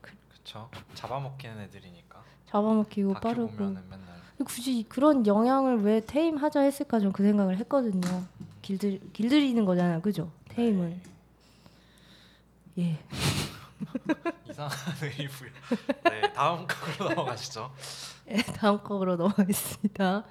그, 0.01 0.11
그쵸. 0.29 0.69
잡아먹히는 0.93 1.61
애들이니까. 1.61 2.21
잡아먹히고 2.47 3.13
빠르고 3.15 3.51
맨날 3.57 3.83
굳이 4.45 4.83
그런 4.89 5.25
영향을 5.25 5.81
왜 5.83 6.01
테임 6.05 6.35
하자 6.37 6.59
했을까 6.61 6.99
좀 6.99 7.13
그 7.13 7.23
생각을 7.23 7.57
했거든요. 7.59 8.01
길들 8.61 8.99
길들이는 9.13 9.63
거잖아요, 9.63 10.01
그죠? 10.01 10.29
tame을 10.49 10.99
예. 12.79 12.99
이상한 14.49 14.71
의부야. 15.01 15.51
네, 16.09 16.33
다음 16.33 16.67
곡으로 16.67 17.09
넘어가시죠. 17.09 17.71
예, 18.29 18.37
다음 18.41 18.79
곡으로 18.79 19.15
넘어가겠습니다. 19.15 20.23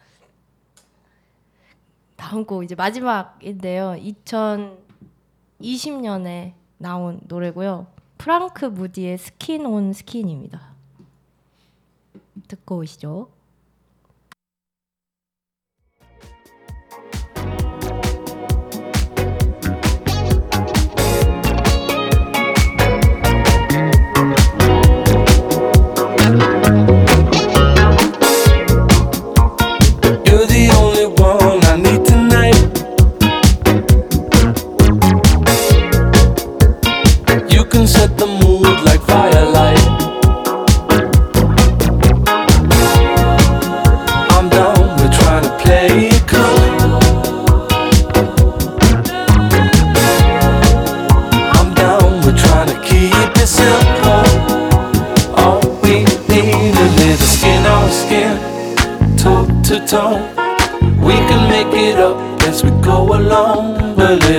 다음 2.22 2.44
곡 2.44 2.62
이제 2.62 2.76
마지막인데요. 2.76 3.96
2020년에 5.60 6.52
나온 6.78 7.20
노래고요. 7.24 7.88
프랑크 8.16 8.66
무디의 8.66 9.18
Skin 9.18 9.66
on 9.66 9.92
Skin입니다. 9.92 10.72
듣고 12.46 12.76
오시죠. 12.76 13.28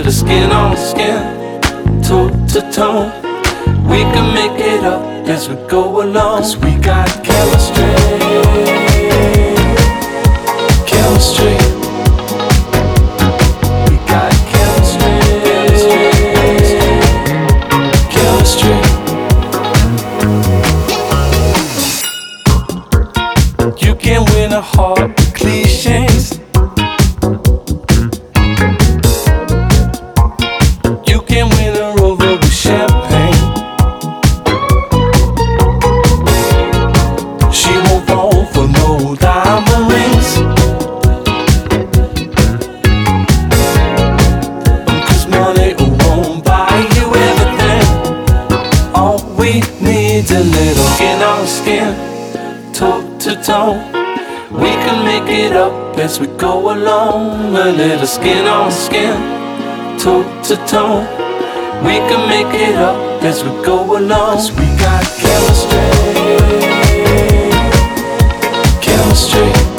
A 0.06 0.12
skin 0.12 0.52
on 0.52 0.76
skin, 0.76 1.62
toe 2.04 2.30
to 2.50 2.62
toe. 2.74 3.06
We 3.88 4.00
can 4.12 4.34
make 4.34 4.60
it 4.60 4.84
up 4.84 5.02
as 5.30 5.48
we 5.48 5.56
go 5.70 6.02
along. 6.04 6.42
Cause 6.42 6.58
we 6.58 6.76
got 6.76 7.08
chemistry. 7.24 7.96
Chemistry. 10.86 11.56
We 13.88 13.96
got 14.12 14.34
chemistry. 14.52 15.16
Chemistry. 18.12 18.80
You 23.88 23.96
can 23.96 24.26
win 24.34 24.52
a 24.52 24.60
heart 24.60 25.13
it 55.44 55.54
up 55.54 55.98
as 55.98 56.20
we 56.20 56.28
go 56.38 56.74
along. 56.74 57.56
A 57.56 57.72
little 57.72 58.08
skin 58.08 58.46
on 58.48 58.72
skin, 58.72 59.18
toe 60.00 60.24
to 60.44 60.56
toe. 60.66 61.02
We 61.84 61.96
can 62.08 62.30
make 62.30 62.54
it 62.54 62.76
up 62.76 63.24
as 63.24 63.44
we 63.44 63.50
go 63.64 63.98
along. 63.98 64.36
Cause 64.38 64.52
we 64.52 64.66
got 64.78 65.04
chemistry. 65.22 65.84
Chemistry. 68.82 69.73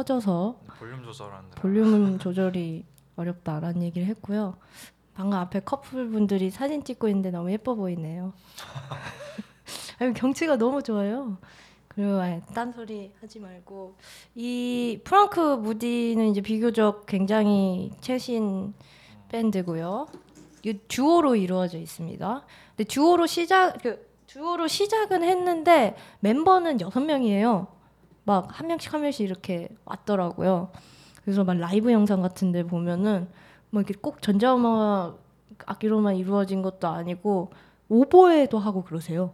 커져서 0.00 0.60
볼륨 0.78 1.04
조절하는 1.04 1.50
볼륨 1.50 2.18
조절이 2.18 2.86
어렵다라는 3.16 3.82
얘기를 3.82 4.08
했고요. 4.08 4.56
방금 5.14 5.38
앞에 5.38 5.60
커플분들이 5.60 6.50
사진 6.50 6.82
찍고 6.82 7.08
있는데 7.08 7.30
너무 7.30 7.52
예뻐 7.52 7.74
보이네요. 7.74 8.32
아니, 10.00 10.14
경치가 10.14 10.56
너무 10.56 10.82
좋아요. 10.82 11.36
그리고 11.88 12.18
아예 12.18 12.40
딴소리 12.54 13.12
하지 13.20 13.40
말고 13.40 13.96
이 14.36 15.00
프랑크 15.04 15.56
무디는 15.56 16.28
이제 16.28 16.40
비교적 16.40 17.04
굉장히 17.04 17.90
최신 18.00 18.72
밴드고요. 19.28 20.06
이 20.62 20.78
듀오로 20.88 21.36
이루어져 21.36 21.78
있습니다. 21.78 22.46
근데 22.76 22.84
듀오로 22.84 23.26
시작 23.26 23.82
그 23.82 24.08
듀오로 24.28 24.66
시작은 24.68 25.24
했는데 25.24 25.94
멤버는 26.20 26.80
여섯 26.80 27.00
명이에요. 27.00 27.79
막 28.24 28.48
한 28.50 28.66
명씩 28.66 28.92
한 28.92 29.02
명씩 29.02 29.24
이렇게 29.26 29.68
왔더라고요. 29.84 30.70
그래서 31.24 31.44
막 31.44 31.56
라이브 31.56 31.92
영상 31.92 32.22
같은데 32.22 32.62
보면은 32.62 33.28
뭐 33.70 33.82
이렇게 33.82 33.94
꼭 34.00 34.22
전자음악 34.22 35.18
악기로만 35.66 36.16
이루어진 36.16 36.62
것도 36.62 36.88
아니고 36.88 37.52
오보에도 37.88 38.58
하고 38.58 38.82
그러세요. 38.84 39.32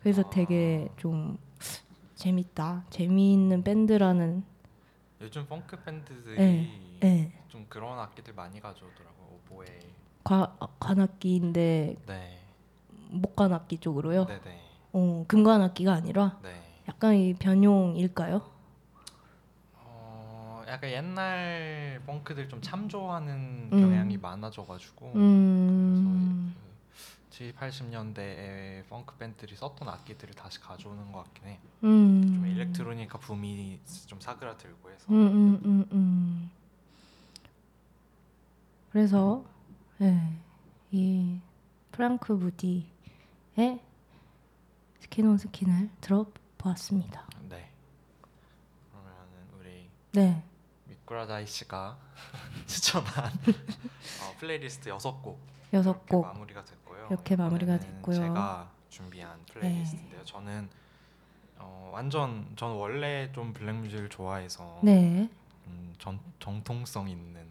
그래서 0.00 0.28
되게 0.30 0.88
좀 0.96 1.38
재밌다, 2.14 2.84
재미있는 2.90 3.62
밴드라는. 3.64 4.44
요즘 5.20 5.46
펑크 5.46 5.82
밴드들이 5.82 6.36
네, 6.36 6.70
네. 7.00 7.32
좀 7.48 7.66
그런 7.68 7.98
악기들 7.98 8.34
많이 8.34 8.60
가져오더라고요. 8.60 9.26
오보에. 9.50 9.66
과, 10.24 10.56
관악기인데 10.78 11.96
네. 12.06 12.38
목관악기 13.08 13.78
쪽으로요. 13.78 14.26
네네. 14.26 14.60
어, 14.92 15.24
금관악기가 15.28 15.92
아니라 15.92 16.38
네. 16.42 16.65
약간 16.88 17.14
이 17.16 17.34
변용일까요? 17.34 18.42
어, 19.74 20.64
약간 20.68 20.90
옛날 20.90 22.00
펑크들 22.06 22.48
좀 22.48 22.60
참조하는 22.60 23.70
음. 23.72 23.80
경향이 23.80 24.16
많아져가지고 24.18 25.12
음, 25.16 26.54
그래서 26.54 26.66
70, 27.30 27.56
80년대에 27.58 28.86
펑크 28.88 29.16
밴드들이 29.16 29.56
썼던 29.56 29.88
악기들을 29.88 30.34
다시 30.34 30.60
가져오는 30.60 31.12
것 31.12 31.24
같긴 31.24 31.48
해. 31.48 31.58
음, 31.84 32.22
좀 32.26 32.46
일렉트로니카 32.46 33.18
붐이 33.18 33.80
좀 34.06 34.20
사그라들고 34.20 34.90
해서. 34.90 35.04
음, 35.10 35.16
음, 35.26 35.60
음, 35.64 35.88
음. 35.92 36.50
그래서 38.90 39.44
네, 39.98 40.32
이 40.92 41.38
프랑크 41.92 42.32
무디의 42.32 42.86
Skin 45.00 45.26
on 45.26 45.36
Skin을 45.36 45.90
들어 46.00 46.24
보았습니다. 46.58 47.26
네. 47.48 47.70
그러면은 48.90 49.48
우리 49.58 49.88
네, 50.12 50.42
미꾸라다이 50.86 51.46
씨가 51.46 51.98
추천한 52.66 53.30
어, 54.22 54.34
플레이리스트 54.38 54.88
여섯 54.88 55.22
곡 55.22 55.40
여섯 55.72 56.06
곡 56.06 56.26
마무리가 56.26 56.64
됐고요. 56.64 57.08
이렇게 57.10 57.36
마무리가 57.36 57.78
됐고요. 57.78 58.18
네. 58.20 58.26
제가 58.26 58.70
준비한 58.88 59.44
플레이리스트인데요. 59.52 60.24
저는 60.24 60.68
어, 61.58 61.90
완전 61.92 62.46
저는 62.56 62.76
원래 62.76 63.30
좀 63.32 63.52
black 63.52 63.74
music을 63.76 64.08
좋아해서 64.08 64.80
네, 64.82 65.28
음, 65.66 65.94
전, 65.98 66.20
정통성 66.38 67.08
있는 67.08 67.50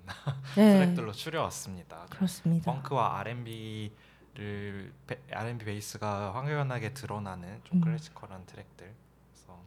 네, 0.56 0.74
트랙들로 0.80 1.12
추려왔습니다. 1.12 2.06
그렇습니다. 2.10 2.72
펑크와 2.72 3.20
R&B 3.20 3.92
를 4.36 4.92
R&B 5.32 5.64
베이스가 5.64 6.36
확연하게 6.36 6.94
드러나는 6.94 7.62
좀 7.64 7.78
음. 7.78 7.82
클래시컬한 7.82 8.46
트랙들. 8.46 8.94
그래서 9.34 9.62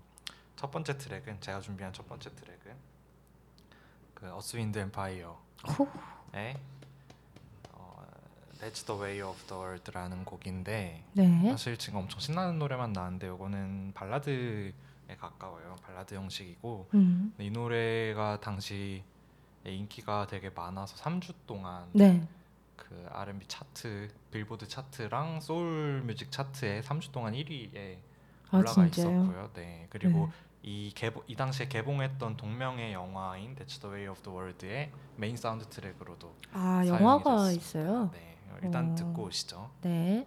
첫 0.57 0.71
번째 0.71 0.99
트랙은 0.99 1.41
제가 1.41 1.61
준비한 1.61 1.93
첫 1.93 2.07
번째 2.07 2.35
트랙은 2.35 2.77
그 4.13 4.31
어스 4.35 4.55
윈드 4.55 4.79
앤 4.79 4.95
파이어의 4.95 5.35
후, 5.65 5.89
어, 7.73 8.07
That's 8.61 8.85
the 8.85 9.01
Way 9.01 9.23
of 9.23 9.39
the 9.47 9.59
World라는 9.59 10.25
곡인데 10.27 11.05
네, 11.15 11.51
사실 11.51 11.79
지금 11.79 12.01
엄청 12.01 12.21
신나는 12.21 12.59
노래만 12.59 12.93
나왔는데 12.93 13.27
이거는 13.27 13.93
발라드에 13.95 14.73
가까워요. 15.19 15.77
발라드 15.83 16.15
형식이고. 16.15 16.89
음, 16.93 17.35
이 17.39 17.51
노래가 17.51 18.39
당시 18.41 19.03
인기가 19.65 20.27
되게 20.27 20.51
많아서 20.51 20.97
3주 20.97 21.35
동안 21.47 21.89
네, 21.93 22.27
그 22.79 23.07
R&B 23.11 23.47
차트, 23.47 24.09
빌보드 24.31 24.67
차트랑 24.67 25.41
soul 25.41 26.03
music 26.07 26.31
차트에 26.33 26.81
3주 26.81 27.13
동안 27.13 27.35
1위에 27.35 27.99
아 28.51 28.57
올라가 28.57 28.73
진짜요? 28.89 29.11
있었고요. 29.21 29.51
네. 29.53 29.87
그리고 29.91 30.27
네. 30.27 30.33
이 30.63 30.93
개봉 30.95 31.23
이 31.27 31.37
당시에 31.37 31.69
개봉했던 31.69 32.37
동명의 32.37 32.93
영화인 32.95 33.55
That's 33.55 33.81
the 33.81 33.95
Way 33.95 34.09
of 34.09 34.23
the 34.23 34.35
World의 34.37 34.91
메인 35.17 35.37
사운드 35.37 35.67
트랙으로도 35.67 36.35
아 36.53 36.83
영화가 36.87 37.49
됐습니다. 37.49 37.51
있어요. 37.53 38.11
네. 38.13 38.39
일단 38.63 38.93
어. 38.93 38.95
듣고 38.95 39.25
오시죠. 39.25 39.71
네. 39.83 40.27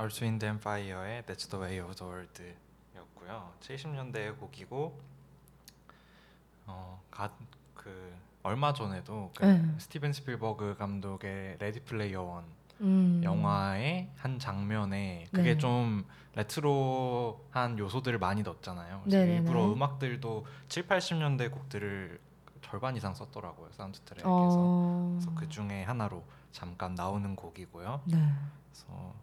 얼스 0.00 0.24
윈드 0.24 0.46
앤 0.46 0.58
파이어의 0.58 1.24
That's 1.24 1.50
the 1.50 1.62
Way 1.62 1.80
of 1.80 1.94
the 1.94 2.10
World였고요. 2.10 3.52
70년대의 3.60 4.38
곡이고 4.38 4.98
어, 6.66 7.02
가, 7.10 7.30
그 7.74 8.16
얼마 8.42 8.72
전에도 8.72 9.30
그 9.36 9.44
네. 9.44 9.62
스티븐 9.76 10.14
스필버그 10.14 10.76
감독의 10.78 11.58
Ready 11.58 11.80
Player 11.80 12.22
One 12.22 12.44
음. 12.80 13.20
영화의 13.22 14.08
한 14.16 14.38
장면에 14.38 15.26
그게 15.32 15.52
네. 15.52 15.58
좀 15.58 16.06
레트로한 16.34 17.78
요소들을 17.78 18.18
많이 18.18 18.42
넣었잖아요. 18.42 19.02
그래서 19.04 19.18
네네네. 19.18 19.38
일부러 19.40 19.70
음악들도 19.70 20.46
7, 20.68 20.88
80년대 20.88 21.50
곡들을 21.50 22.18
절반 22.62 22.96
이상 22.96 23.12
썼더라고요. 23.12 23.68
사운드 23.72 24.00
트랙에서. 24.00 24.26
어. 24.30 25.18
그래서 25.18 25.34
그 25.34 25.46
중에 25.50 25.82
하나로 25.82 26.24
잠깐 26.52 26.94
나오는 26.94 27.36
곡이고요. 27.36 28.00
네. 28.06 28.16
그래서 28.70 29.14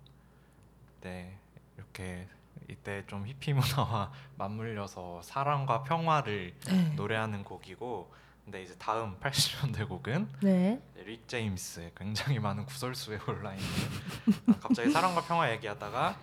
네 1.01 1.37
이렇게 1.77 2.27
이때 2.67 3.03
좀 3.07 3.25
히피 3.25 3.53
문화와 3.53 4.11
맞물려서 4.37 5.21
사랑과 5.23 5.83
평화를 5.83 6.53
네. 6.67 6.93
노래하는 6.95 7.43
곡이고 7.43 8.11
근데 8.43 8.63
이제 8.63 8.75
다음 8.77 9.19
80년대 9.19 9.87
곡은 9.89 10.29
네. 10.41 10.81
릭 11.05 11.27
제임스의 11.27 11.91
굉장히 11.97 12.39
많은 12.39 12.65
구설수에 12.65 13.19
올라 13.27 13.53
있는 13.53 13.67
아, 14.47 14.59
갑자기 14.59 14.89
사랑과 14.89 15.21
평화 15.21 15.51
얘기하다가 15.51 16.17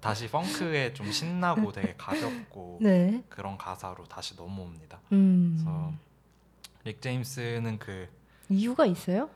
다시 0.00 0.28
펑크에 0.28 0.94
좀 0.94 1.10
신나고 1.12 1.72
되게 1.72 1.94
가볍고 1.96 2.78
네. 2.82 3.22
그런 3.28 3.56
가사로 3.56 4.04
다시 4.04 4.34
넘어옵니다. 4.36 5.00
음. 5.12 5.54
그래서 5.54 5.92
릭 6.84 7.02
제임스는 7.02 7.78
그 7.78 8.08
이유가 8.48 8.86
있어요? 8.86 9.30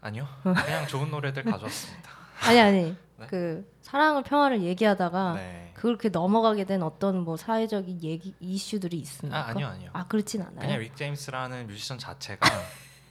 아니요 0.00 0.28
그냥 0.42 0.86
좋은 0.86 1.10
노래들 1.10 1.44
가져왔습니다. 1.44 2.10
아니 2.44 2.60
아니. 2.60 3.03
네? 3.18 3.26
그 3.28 3.70
사랑을 3.82 4.22
평화를 4.22 4.62
얘기하다가 4.62 5.34
네. 5.34 5.70
그렇게 5.74 6.08
넘어가게 6.08 6.64
된 6.64 6.82
어떤 6.82 7.20
뭐 7.24 7.36
사회적인 7.36 8.02
얘기 8.02 8.34
이슈들이 8.40 8.96
있습니까? 8.98 9.38
아 9.38 9.48
아니요 9.48 9.66
아니요. 9.68 9.90
아 9.92 10.06
그렇진 10.06 10.42
않아요. 10.42 10.58
그냥 10.58 10.78
릭 10.80 10.96
제임스라는 10.96 11.66
뮤지션 11.68 11.98
자체가 11.98 12.48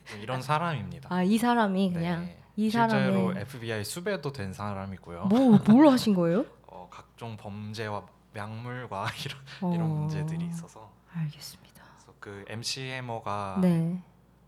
좀 0.06 0.22
이런 0.22 0.41
사람입니다. 0.43 1.10
아 1.14 1.24
이 1.24 1.38
사람이 1.38 1.93
그냥 1.93 2.26
네. 2.26 2.39
이 2.56 2.70
실제로 2.70 2.89
사람의 3.34 3.41
FBI 3.43 3.84
수배도 3.86 4.32
된 4.34 4.54
사람이고요. 4.54 5.26
뭐뭘 5.26 5.88
하신 5.88 6.14
거예요? 6.14 6.45
어, 6.68 6.88
각종 6.91 7.38
범죄와 7.38 8.06
약물과 8.36 9.08
이런 9.26 9.39
이런 9.76 9.89
어, 9.89 9.93
문제들이 9.93 10.45
있어서 10.47 10.91
알겠습니다. 11.14 11.84
그래서 11.95 12.14
그 12.20 12.43
MC 12.49 12.82
해머가 12.82 13.60
네. 13.62 14.01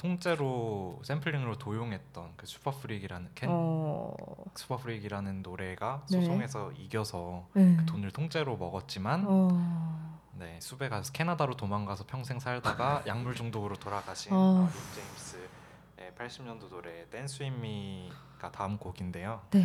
통째로 0.06 1.02
샘플링으로 1.04 1.58
도용했던 1.58 2.34
그 2.38 2.46
Super 2.46 2.71
Freak이라는 2.71 3.32
캔 3.34 3.50
어. 3.52 4.14
Super 4.56 4.81
Freak이라는 4.81 5.42
노래가 5.42 6.06
네. 6.12 6.20
소송에서 6.20 6.72
이겨서 6.74 7.48
네. 7.54 7.76
그 7.78 7.86
돈을 7.86 8.12
통째로 8.12 8.56
먹었지만 8.58 9.26
어. 9.28 10.20
네 10.34 10.60
수배가 10.62 11.02
캐나다로 11.12 11.58
도망가서 11.58 12.06
평생 12.06 12.40
살다가 12.40 13.04
약물 13.08 13.34
중독으로 13.36 13.78
돌아가신 13.78 14.32
어. 14.34 14.38
어, 14.38 14.70
릭 14.72 14.94
제임스의 14.94 16.12
80년도 16.18 16.70
노래 16.70 17.10
Dance 17.10 17.42
wit 17.42 17.60
Me가 17.62 18.52
다음 18.52 18.78
곡인데요. 18.78 19.42
네. 19.50 19.62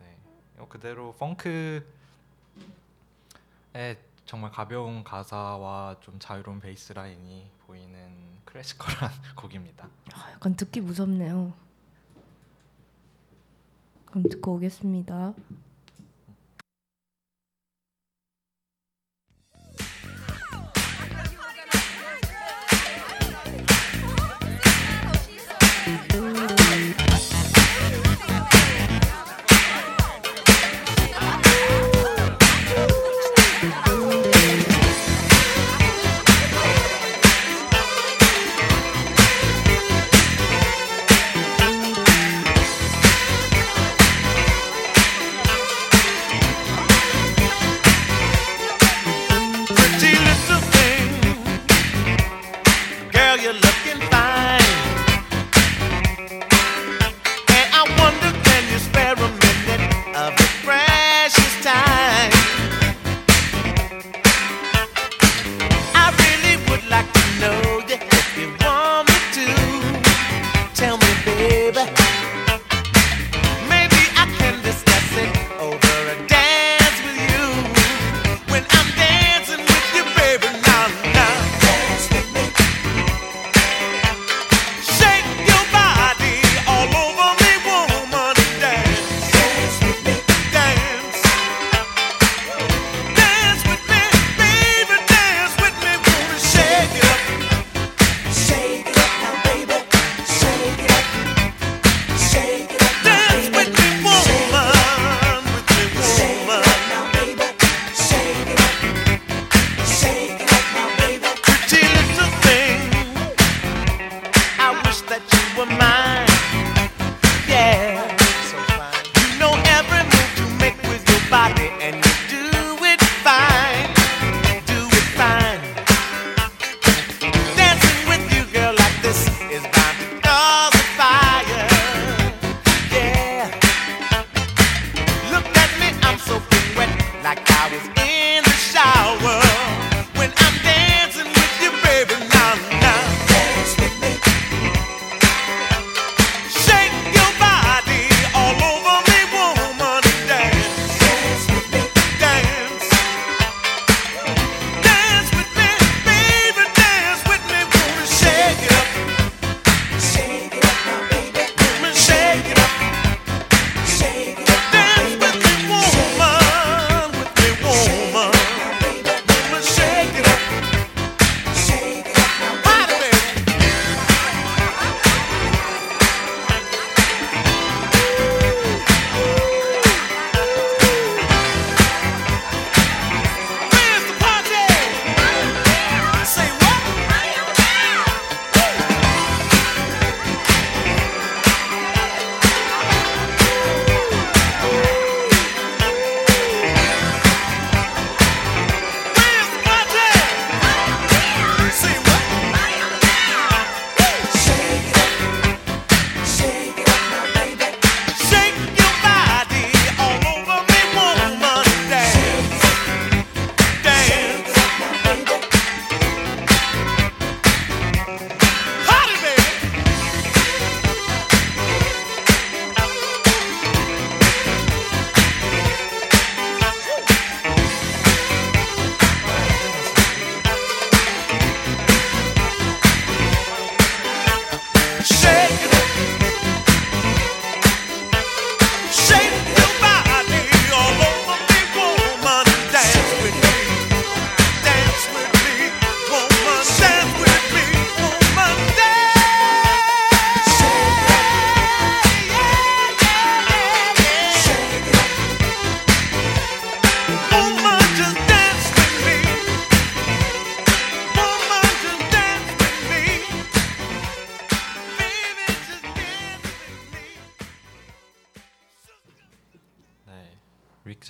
네, 0.00 0.16
이거 0.56 0.68
그대로 0.68 1.14
펑크의 1.14 1.82
정말 4.26 4.50
가벼운 4.50 5.02
가사와 5.02 5.96
좀 6.00 6.18
자유로운 6.18 6.60
베이스 6.60 6.92
라인이 6.92 7.50
보이는 7.66 8.31
클래시컬한 8.44 9.10
곡입니다. 9.36 9.88
아, 10.14 10.30
약간 10.32 10.54
듣기 10.56 10.80
무섭네요. 10.80 11.52
그럼 14.06 14.24
듣고 14.28 14.54
오겠습니다. 14.54 15.34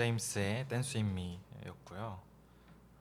제임스의 0.03 0.67
Dance 0.67 0.99
wit 0.99 1.23
Me였고요. 1.23 2.21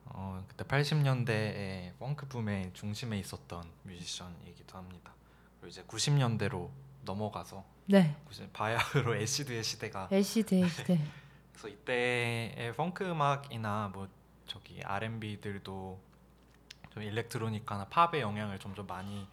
어, 0.05 0.45
그때 0.47 0.63
80년대의 0.63 1.97
펑크 1.97 2.27
붐의 2.27 2.71
중심에 2.73 3.17
있었던 3.17 3.63
뮤지션이기도 3.83 4.77
합니다. 4.77 5.11
그리고 5.59 5.69
이제 5.69 5.83
90년대로 5.83 6.69
넘어가서 7.03 7.65
네. 7.87 8.15
90 8.25 8.53
바야흐로 8.53 9.15
acid의 9.15 9.63
시대가 9.63 10.09
acid 10.11 10.53
acid. 10.53 10.99
그래서 11.53 11.67
이때의 11.69 12.73
펑크 12.75 13.03
음악이나 13.03 13.89
뭐 13.91 14.07
저기 14.45 14.83
R&B들도 14.83 15.99
좀 16.91 17.03
일렉트로니카나 17.03 17.85
팝의 17.85 18.21
영향을 18.21 18.59
점점 18.59 18.85
많이 18.85 19.27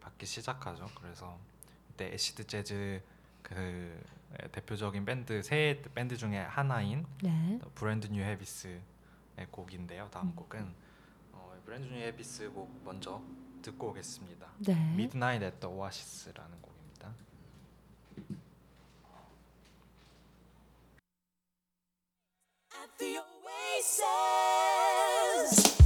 받기 0.00 0.26
시작하죠. 0.26 0.90
그래서 0.96 1.38
이때 1.90 2.12
애시드 2.14 2.48
재즈 2.48 3.00
그 3.42 4.02
대표적인 4.52 5.04
밴드 5.04 5.42
세 5.42 5.82
밴드 5.94 6.16
중에 6.16 6.38
하나인 6.38 7.06
네. 7.22 7.58
브랜드 7.74 8.06
뉴 8.06 8.22
헤비스의 8.22 8.80
곡인데요. 9.50 10.08
다음 10.10 10.34
곡은 10.34 10.74
어, 11.32 11.60
브랜드 11.64 11.86
뉴 11.86 12.00
헤비스 12.00 12.50
곡 12.52 12.82
먼저 12.84 13.22
듣고 13.62 13.90
오겠습니다. 13.90 14.48
네. 14.58 14.72
Midnight 14.72 15.44
at 15.44 15.60
the 15.60 15.74
Oasis라는 15.74 16.60
곡입니다. 16.60 17.14
the 22.98 23.18
oasis. 23.76 25.81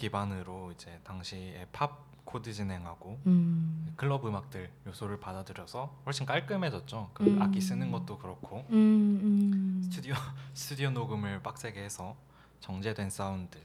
기반으로 0.00 0.72
이제 0.72 0.98
당시에 1.04 1.66
팝 1.72 2.08
코드 2.24 2.52
진행하고 2.52 3.20
음. 3.26 3.92
클럽 3.96 4.24
음악들 4.24 4.70
요소를 4.86 5.20
받아들여서 5.20 6.02
훨씬 6.06 6.24
깔끔해졌죠. 6.24 7.10
그 7.12 7.24
음. 7.24 7.42
악기 7.42 7.60
쓰는 7.60 7.92
것도 7.92 8.18
그렇고 8.18 8.64
음. 8.70 9.20
음. 9.22 9.82
스튜디오 9.84 10.14
스튜디오 10.54 10.90
녹음을 10.90 11.42
빡세게 11.42 11.82
해서 11.82 12.16
정제된 12.60 13.10
사운드. 13.10 13.58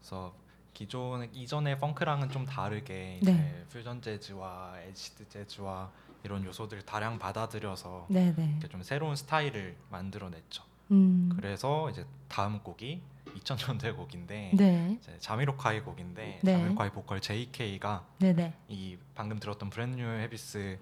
그래서 0.00 0.34
기존 0.74 1.32
이전의 1.32 1.78
펑크랑은 1.78 2.30
좀 2.30 2.46
다르게 2.46 3.18
이제 3.22 3.32
네. 3.32 3.66
퓨전 3.70 4.02
재즈와 4.02 4.80
애시드 4.88 5.28
재즈와 5.28 5.90
이런 6.24 6.44
요소들을 6.44 6.84
다량 6.84 7.18
받아들여서 7.18 8.06
네, 8.08 8.34
네. 8.34 8.50
이렇게 8.52 8.68
좀 8.68 8.82
새로운 8.82 9.14
스타일을 9.14 9.76
만들어냈죠. 9.90 10.64
음. 10.90 11.30
그래서 11.36 11.90
이제 11.90 12.04
다음 12.28 12.60
곡이 12.60 13.02
2000년대 13.34 13.96
곡인데 13.96 14.52
네. 14.54 14.98
자미로카이 15.18 15.80
곡인데 15.80 16.40
네. 16.42 16.52
자미로카이 16.52 16.90
보컬 16.90 17.20
JK가 17.20 18.06
네, 18.18 18.32
네. 18.32 18.54
이 18.68 18.96
방금 19.14 19.38
들었던 19.38 19.70
브랜뉴 19.70 20.04
헤비스 20.04 20.78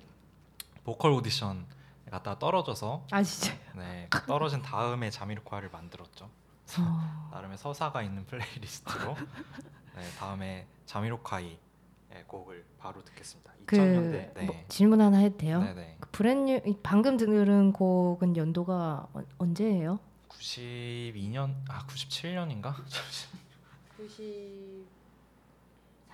보컬 0.85 1.13
오디션 1.13 1.67
갔다가 2.11 2.39
떨어져서 2.39 3.07
아, 3.11 3.23
진짜. 3.23 3.55
네, 3.77 4.09
떨어진 4.27 4.63
다음에 4.63 5.11
자미로카이를 5.11 5.71
만들었죠. 5.71 6.31
어. 6.79 7.31
나름의 7.33 7.59
서사가 7.59 8.03
있는 8.03 8.25
플레이리스트로 8.27 9.15
네, 9.97 10.03
다음에 10.19 10.67
자미로카이 10.87 11.59
의 12.11 12.25
곡을 12.27 12.65
바로 12.79 13.05
듣겠습니다. 13.05 13.53
그 13.67 13.77
2000년대 13.77 14.35
네. 14.35 14.47
뭐, 14.47 14.57
질문 14.69 15.01
하나 15.03 15.19
해도 15.19 15.37
돼요? 15.37 15.63
네, 15.63 15.75
네. 15.75 15.97
그 16.01 16.09
브랜뉴 16.11 16.61
이 16.65 16.75
방금 16.83 17.19
들은 17.19 17.73
곡은 17.73 18.37
연도가 18.37 19.09
어, 19.13 19.21
언제예요? 19.37 19.99
92년 20.29 21.55
아 21.69 21.87
97년인가? 21.87 22.75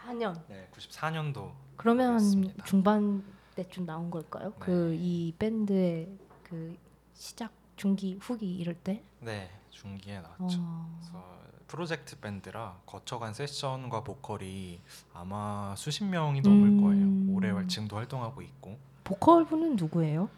94년. 0.06 0.40
네, 0.48 0.68
94년도 0.72 1.52
그러면 1.76 2.08
그렇습니다. 2.18 2.64
중반 2.64 3.22
때쯤 3.56 3.86
나온 3.86 4.10
걸까요? 4.10 4.50
네. 4.50 4.58
그이 4.60 5.34
밴드의 5.38 6.08
그 6.44 6.76
시작 7.14 7.52
중기 7.76 8.16
후기 8.20 8.54
이럴 8.56 8.74
때? 8.74 9.02
네 9.20 9.50
중기에 9.70 10.20
나왔죠. 10.20 10.58
어. 10.60 10.98
그래서 11.00 11.34
프로젝트 11.66 12.18
밴드라 12.20 12.78
거쳐간 12.86 13.34
세션과 13.34 14.04
보컬이 14.04 14.80
아마 15.12 15.74
수십 15.76 16.04
명이 16.04 16.40
넘을 16.42 16.68
음. 16.68 16.80
거예요. 16.82 17.34
올해 17.36 17.50
활- 17.50 17.66
지금도 17.68 17.96
활동하고 17.96 18.42
있고. 18.42 18.78
보컬 19.02 19.44
분은 19.44 19.76
누구예요? 19.76 20.28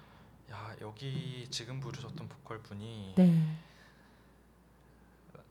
야 0.77 0.81
여기 0.81 1.47
지금 1.51 1.81
부르셨던 1.81 2.29
보컬 2.29 2.59
분이 2.63 3.15
네. 3.17 3.57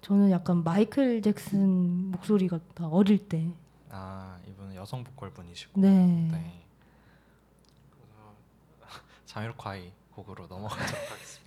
저는 0.01 0.29
약간 0.29 0.63
마이클 0.63 1.21
잭슨 1.21 2.11
목소리 2.11 2.47
같다 2.47 2.87
어릴 2.87 3.27
때. 3.27 3.49
아 3.89 4.39
이분은 4.47 4.75
여성 4.75 5.03
보컬 5.03 5.31
분이시고. 5.31 5.81
네. 5.81 5.89
네. 6.31 6.63
자미로콰이 9.25 9.91
곡으로 10.11 10.45
넘어가도록 10.47 11.11
하겠습니다. 11.11 11.44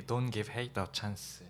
Don't 0.00 0.32
Give 0.32 0.50
Hate 0.52 0.82
a 0.82 0.88
Chance 0.92 1.46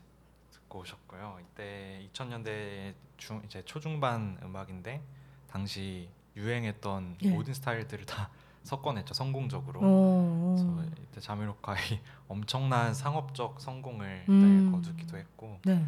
듣고 0.50 0.80
오셨고요. 0.80 1.38
이때 1.40 2.08
2000년대 2.12 2.94
중 3.16 3.42
이제 3.44 3.64
초중반 3.64 4.38
음악인데 4.42 5.02
당시 5.48 6.08
유행했던 6.36 7.18
예. 7.22 7.30
모든 7.30 7.54
스타일들을 7.54 8.06
다 8.06 8.30
섞어냈죠 8.64 9.12
성공적으로. 9.14 9.80
어, 9.82 10.54
그래서 10.56 10.96
이때 11.02 11.20
자미로콰이 11.20 12.00
엄청난 12.28 12.94
상업적 12.94 13.60
성공을 13.60 14.24
음. 14.28 14.66
네, 14.66 14.70
거두기도 14.70 15.16
했고 15.16 15.58
네. 15.64 15.84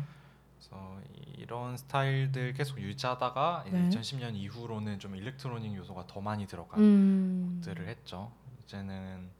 그래서 0.59 1.01
이런 1.37 1.77
스타일들 1.77 2.53
계속 2.55 2.81
유지하다가 2.81 3.65
네. 3.71 3.89
2010년 3.89 4.35
이후로는 4.35 4.99
좀 4.99 5.15
일렉트로닉 5.15 5.77
요소가 5.77 6.07
더 6.07 6.21
많이 6.21 6.47
들어간 6.47 6.81
음. 6.81 7.61
것들을 7.63 7.87
했죠. 7.89 8.33
이제는 8.65 9.31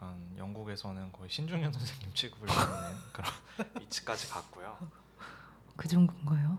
약간 0.00 0.34
영국에서는 0.38 1.12
거의 1.12 1.28
신중현 1.28 1.72
선생님 1.74 2.14
취급을 2.14 2.46
받는 2.48 2.96
그런 3.12 3.30
위치까지 3.80 4.28
갔고요. 4.30 4.78
그 5.76 5.86
정도인가요? 5.88 6.58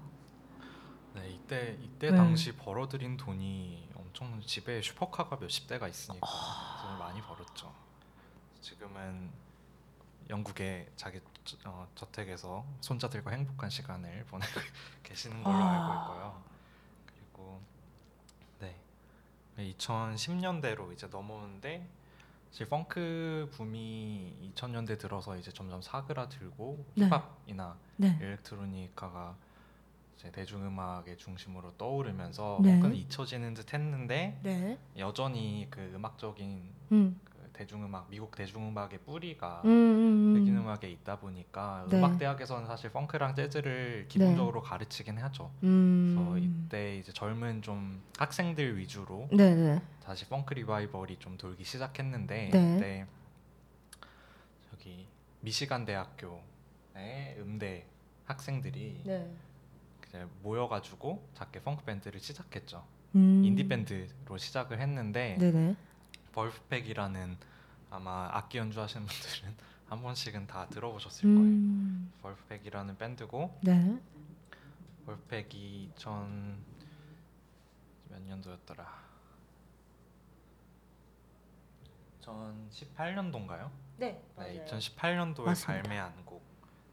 네, 1.16 1.30
이때 1.32 1.76
이때 1.82 2.12
네. 2.12 2.18
당시 2.18 2.56
벌어들인 2.56 3.18
돈이 3.18 3.90
엄청 3.96 4.40
집에 4.42 4.80
슈퍼카가 4.82 5.38
몇십 5.38 5.68
대가 5.68 5.88
있으니까 5.88 6.28
돈을 6.84 6.98
많이 7.00 7.20
벌었죠. 7.22 7.74
지금은 8.62 9.32
영국의 10.30 10.92
자기 10.96 11.20
저- 11.44 11.58
어, 11.66 11.88
저택에서 11.96 12.64
손자들과 12.82 13.32
행복한 13.32 13.72
시간을 13.72 14.26
보내고 14.30 14.62
계시는 15.02 15.44
걸로 15.44 15.58
아. 15.58 15.72
알고 15.72 16.14
있고요. 16.14 16.44
그리고 17.08 17.62
네, 18.60 18.76
2010년대로 19.58 20.94
이제 20.94 21.08
넘어오는데 21.08 21.90
사실 22.52 22.68
펑크 22.68 23.50
붐이 23.54 24.52
2000년대 24.54 25.00
들어서 25.00 25.38
이제 25.38 25.52
점점 25.52 25.82
사그라들고 25.82 26.86
네. 26.96 27.08
힙합이나 27.08 27.78
네. 27.96 28.18
일렉트로니카가 28.20 29.38
이제 30.18 30.32
대중음악의 30.32 31.18
중심으로 31.18 31.78
떠오르면서 31.78 32.60
네. 32.62 32.74
펑크는 32.74 32.96
잊혀지는 32.98 33.54
듯 33.54 33.74
했는데 33.74 34.38
네. 34.44 34.78
여전히 34.98 35.68
그 35.70 35.80
음악적인 35.96 36.74
음. 36.92 37.20
그 37.62 37.66
대중음악 37.66 38.10
미국 38.10 38.36
대중음악의 38.36 39.00
뿌리가 39.06 39.62
음, 39.66 39.70
음, 39.70 40.36
음. 40.36 40.58
음악에 40.58 40.90
있다 40.90 41.20
보니까 41.20 41.86
네. 41.90 41.98
음악 41.98 42.18
대학에서는 42.18 42.66
사실 42.66 42.92
펑크랑 42.92 43.36
재즈를 43.36 44.06
기본적으로 44.08 44.62
가르치긴 44.62 45.18
하죠. 45.20 45.52
음. 45.64 46.16
그래서 46.16 46.38
이때 46.38 46.98
이제 46.98 47.12
젊은 47.12 47.62
좀 47.62 48.02
학생들 48.18 48.78
위주로 48.78 49.28
네, 49.32 49.56
네. 49.56 49.82
다시 50.04 50.28
펑크 50.28 50.56
리바이벌이 50.56 51.18
좀 51.20 51.38
돌기 51.38 51.64
시작했는데 51.64 52.50
네. 52.52 52.74
그때 52.74 53.06
저기 54.70 55.08
미시간 55.42 55.86
대학교의 55.86 56.42
음대 57.40 57.86
학생들이 58.26 59.02
네. 59.06 59.30
모여가지고 60.42 61.28
작게 61.36 61.62
펑크 61.62 61.84
밴드를 61.86 62.20
시작했죠. 62.20 62.84
음. 63.16 63.44
인디 63.46 63.68
밴드로 63.68 64.38
시작을 64.38 64.80
했는데 64.80 65.38
네, 65.40 65.52
네. 65.52 65.76
Vulfpeck이라는 66.34 67.38
아마 67.92 68.30
악기 68.32 68.58
연주하시는 68.58 69.06
분들은 69.06 69.56
한 69.88 70.02
번씩은 70.02 70.48
다 70.48 70.66
들어보셨을 70.68 71.24
거예요. 71.24 71.40
음. 71.42 72.12
벌프팩이라는 72.22 72.98
밴드고 72.98 73.60
네. 73.62 74.02
벌프팩이 75.06 75.92
2000몇 75.96 76.56
년도였더라? 78.26 79.02
2018년도인가요? 82.22 83.70
네. 83.98 84.24
네, 84.38 84.66
2018년도에 84.66 85.46
맞습니다. 85.46 85.84
발매한 85.84 86.26
곡 86.26 86.42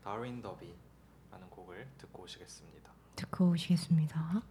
다윈 0.02 0.42
더비라는 0.42 1.50
곡을 1.50 1.86
듣고 1.98 2.22
오시겠습니다. 2.24 2.90
듣고 3.14 3.50
오시겠습니다. 3.50 4.42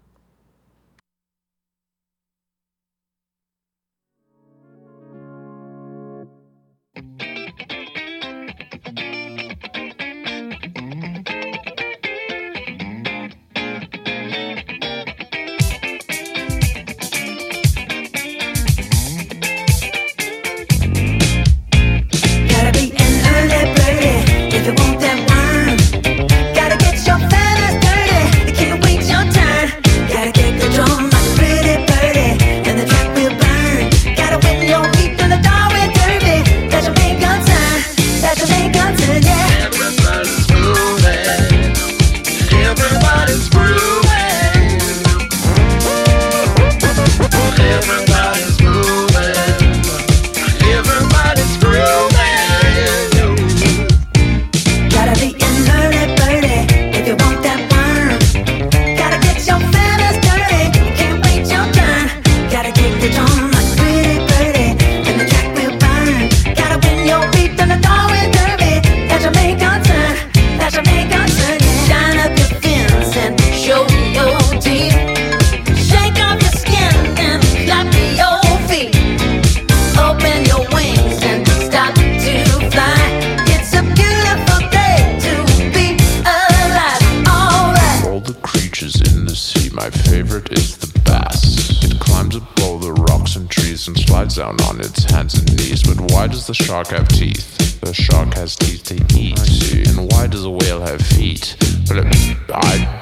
Does 100.37 100.45
a 100.45 100.51
whale 100.51 100.81
have 100.81 101.01
feet? 101.01 101.55
But 101.87 101.97
it, 101.97 102.37
I 102.53 102.96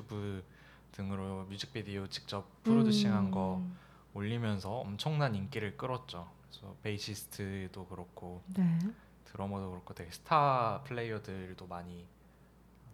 유튜브 0.00 0.42
등으로 0.92 1.44
뮤직비디오 1.48 2.06
직접 2.06 2.46
producing한 2.64 3.30
거 3.30 3.58
음. 3.58 3.76
올리면서 4.14 4.70
엄청난 4.70 5.34
인기를 5.34 5.76
끌었죠. 5.76 6.28
그래서 6.48 6.74
베이시스트도 6.82 7.86
그렇고 7.86 8.42
네. 8.56 8.78
드러머도 9.26 9.70
그렇고 9.70 9.94
되게 9.94 10.10
스타 10.10 10.82
플레이어들도 10.84 11.66
많이 11.66 12.04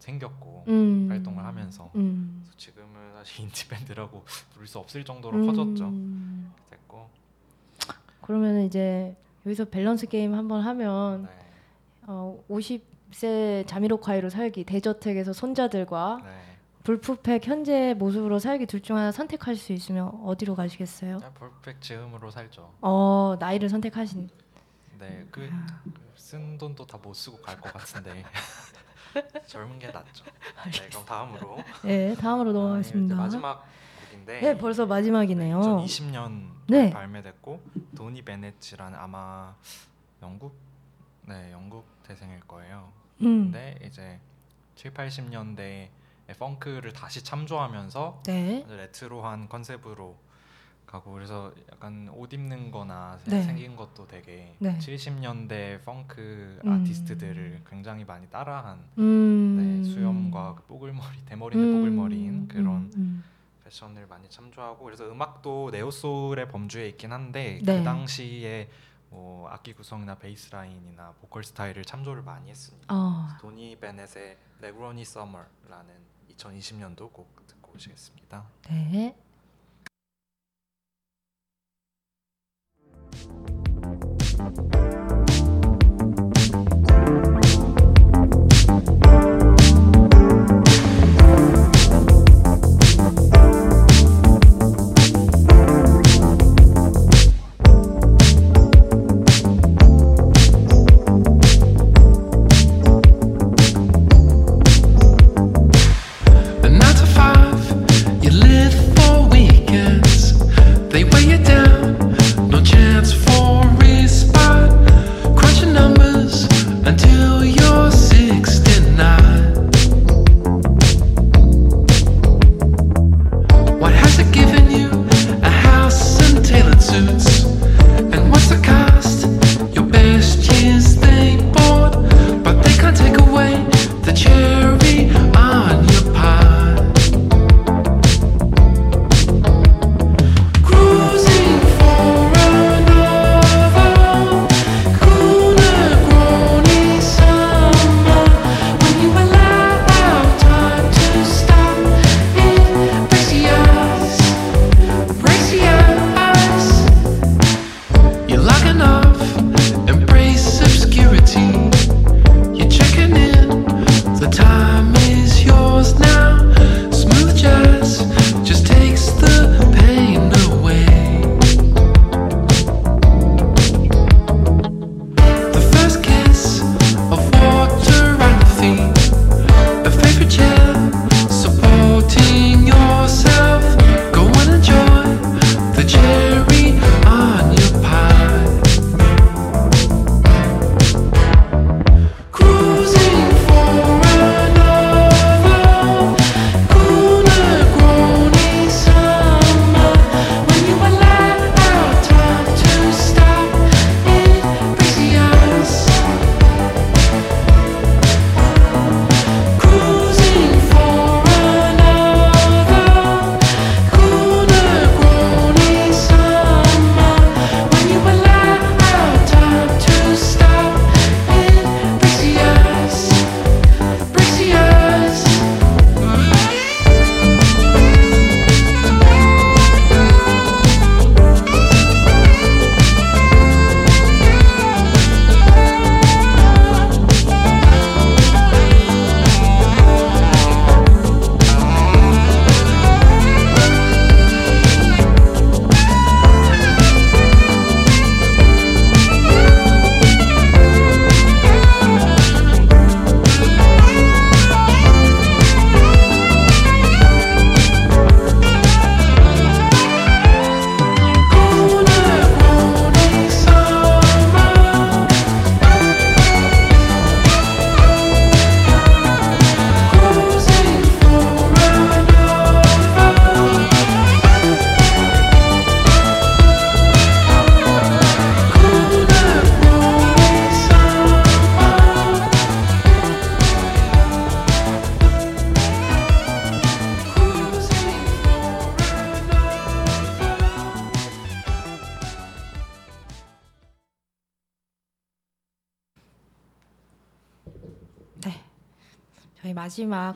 생겼고 0.01 0.65
음. 0.69 1.07
활동을 1.09 1.43
하면서 1.45 1.91
음. 1.95 2.43
그래서 2.43 2.59
지금은 2.59 3.15
사실 3.15 3.45
인디 3.45 3.67
밴드라고 3.69 4.25
부를 4.53 4.67
수 4.67 4.79
없을 4.79 5.05
정도로 5.05 5.47
커졌죠. 5.47 5.87
음. 5.87 6.53
됐고 6.69 7.09
그러면 8.21 8.63
이제 8.63 9.17
여기서 9.47 9.67
밸런스 9.67 10.07
게임 10.07 10.35
한번 10.35 10.61
하면 10.61 11.23
네, 11.23 11.31
어, 12.09 12.45
50세 12.51 13.67
자미로콰이로 13.67 14.29
살기 14.29 14.65
대저택에서 14.65 15.33
손자들과 15.33 16.21
네. 16.23 16.56
불프팩 16.87 17.45
현재 17.47 17.95
모습으로 17.95 18.39
살기 18.39 18.67
둘 18.67 18.81
중 18.81 18.97
하나 18.97 19.11
선택할 19.11 19.57
수 19.57 19.73
있으면 19.73 20.09
어디로 20.25 20.55
가시겠어요? 20.55 21.17
그냥 21.17 21.35
벌프팩 21.35 21.81
즈음으로 21.81 22.31
살죠. 22.31 22.73
어 22.81 23.35
나이를 23.41 23.69
선택하신. 23.69 24.29
네, 25.01 25.27
그 25.31 25.51
쓴 26.17 26.57
돈도 26.59 26.87
다 26.87 26.99
못 26.99 27.15
쓰고 27.15 27.41
갈 27.41 27.61
것 27.61 27.73
같은데 27.73 28.25
젊은 29.47 29.79
게 29.79 29.89
낫죠. 29.89 30.25
네, 30.73 30.89
그럼 30.89 31.05
다음으로 31.05 31.59
네 31.85 32.15
다음으로 32.15 32.51
아, 32.51 32.53
넘어가겠습니다. 32.53 33.15
마지막 33.17 33.65
곡인데 34.11 34.41
네 34.41 34.57
벌써 34.59 34.87
마지막이네요. 34.87 35.61
2020년 35.61 36.49
네. 36.69 36.91
발매됐고 36.91 37.61
도니 37.97 38.23
베네치라는 38.23 38.99
아마 38.99 39.55
영국 40.23 40.55
네 41.27 41.51
영국 41.53 41.85
태생일 42.05 42.41
거예요. 42.41 42.93
음. 43.23 43.51
근데 43.53 43.77
이제 43.85 44.19
7, 44.77 44.93
80년대 44.95 45.89
펑크를 46.35 46.93
다시 46.93 47.23
참조하면서 47.23 48.23
네. 48.27 48.65
레트로한 48.69 49.49
컨셉으로 49.49 50.17
가고 50.87 51.13
그래서 51.13 51.53
약간 51.73 52.09
옷 52.15 52.33
입는 52.33 52.71
거나 52.71 53.19
세- 53.19 53.31
네. 53.33 53.43
생긴 53.43 53.75
것도 53.75 54.07
되게 54.07 54.55
네. 54.61 54.79
70년대 54.79 55.85
펑크 55.85 56.61
음. 56.65 56.73
아티스트들을 56.73 57.63
굉장히 57.69 58.05
많이 58.05 58.29
따라한 58.31 58.85
음. 58.99 59.57
네, 59.83 59.85
수염과 59.91 60.55
그 60.57 60.63
뽀글머리 60.65 61.25
대머리인데 61.27 61.73
뽀글머리인 61.77 62.49
그런 62.49 62.67
음, 62.67 62.93
음. 62.97 63.25
패션을 63.65 64.07
많이 64.07 64.29
참조하고 64.31 64.85
그래서 64.85 65.11
음악도 65.11 65.71
네오소울의 65.73 66.49
범주에 66.51 66.89
있긴 66.91 67.13
한데 67.13 67.61
네. 67.65 67.79
그 67.79 67.85
당시에 67.85 68.71
뭐 69.11 69.49
악기 69.49 69.73
구성이나 69.73 70.17
베이스 70.17 70.53
라인이나 70.53 71.15
보컬 71.21 71.43
스타일을 71.43 71.85
참조를 71.85 72.23
많이 72.23 72.49
했습니다. 72.51 72.87
어. 72.95 73.29
도니 73.41 73.77
베넷의 73.81 74.37
레그로니 74.61 75.05
서머라는 75.05 76.07
2020년도 76.37 77.13
곡 77.13 77.47
듣고 77.47 77.73
오시겠습니다. 77.75 78.47
네. 78.69 79.15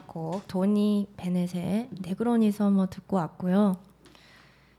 곡 0.06 0.46
Donny 0.48 1.08
Benét의 1.16 1.88
Negroni 2.02 2.52
Summer 2.52 2.88
듣고 2.88 3.16
왔고요. 3.16 3.76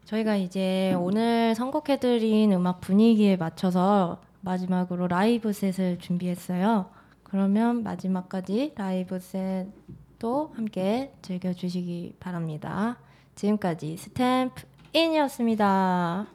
저희가 0.05 0.35
이제 0.35 0.93
오늘 0.99 1.55
선곡해드린 1.55 2.51
음악 2.51 2.81
분위기에 2.81 3.37
맞춰서 3.37 4.21
마지막으로 4.41 5.07
live 5.07 5.53
set을 5.53 5.99
준비했어요. 5.99 6.87
그러면 7.23 7.83
마지막까지 7.83 8.73
live 8.75 9.19
set도 9.19 10.51
함께 10.55 11.13
즐겨주시기 11.21 12.15
바랍니다. 12.19 12.97
지금까지 13.35 13.97
Stamp 13.97 14.63
In이었습니다. 14.93 16.27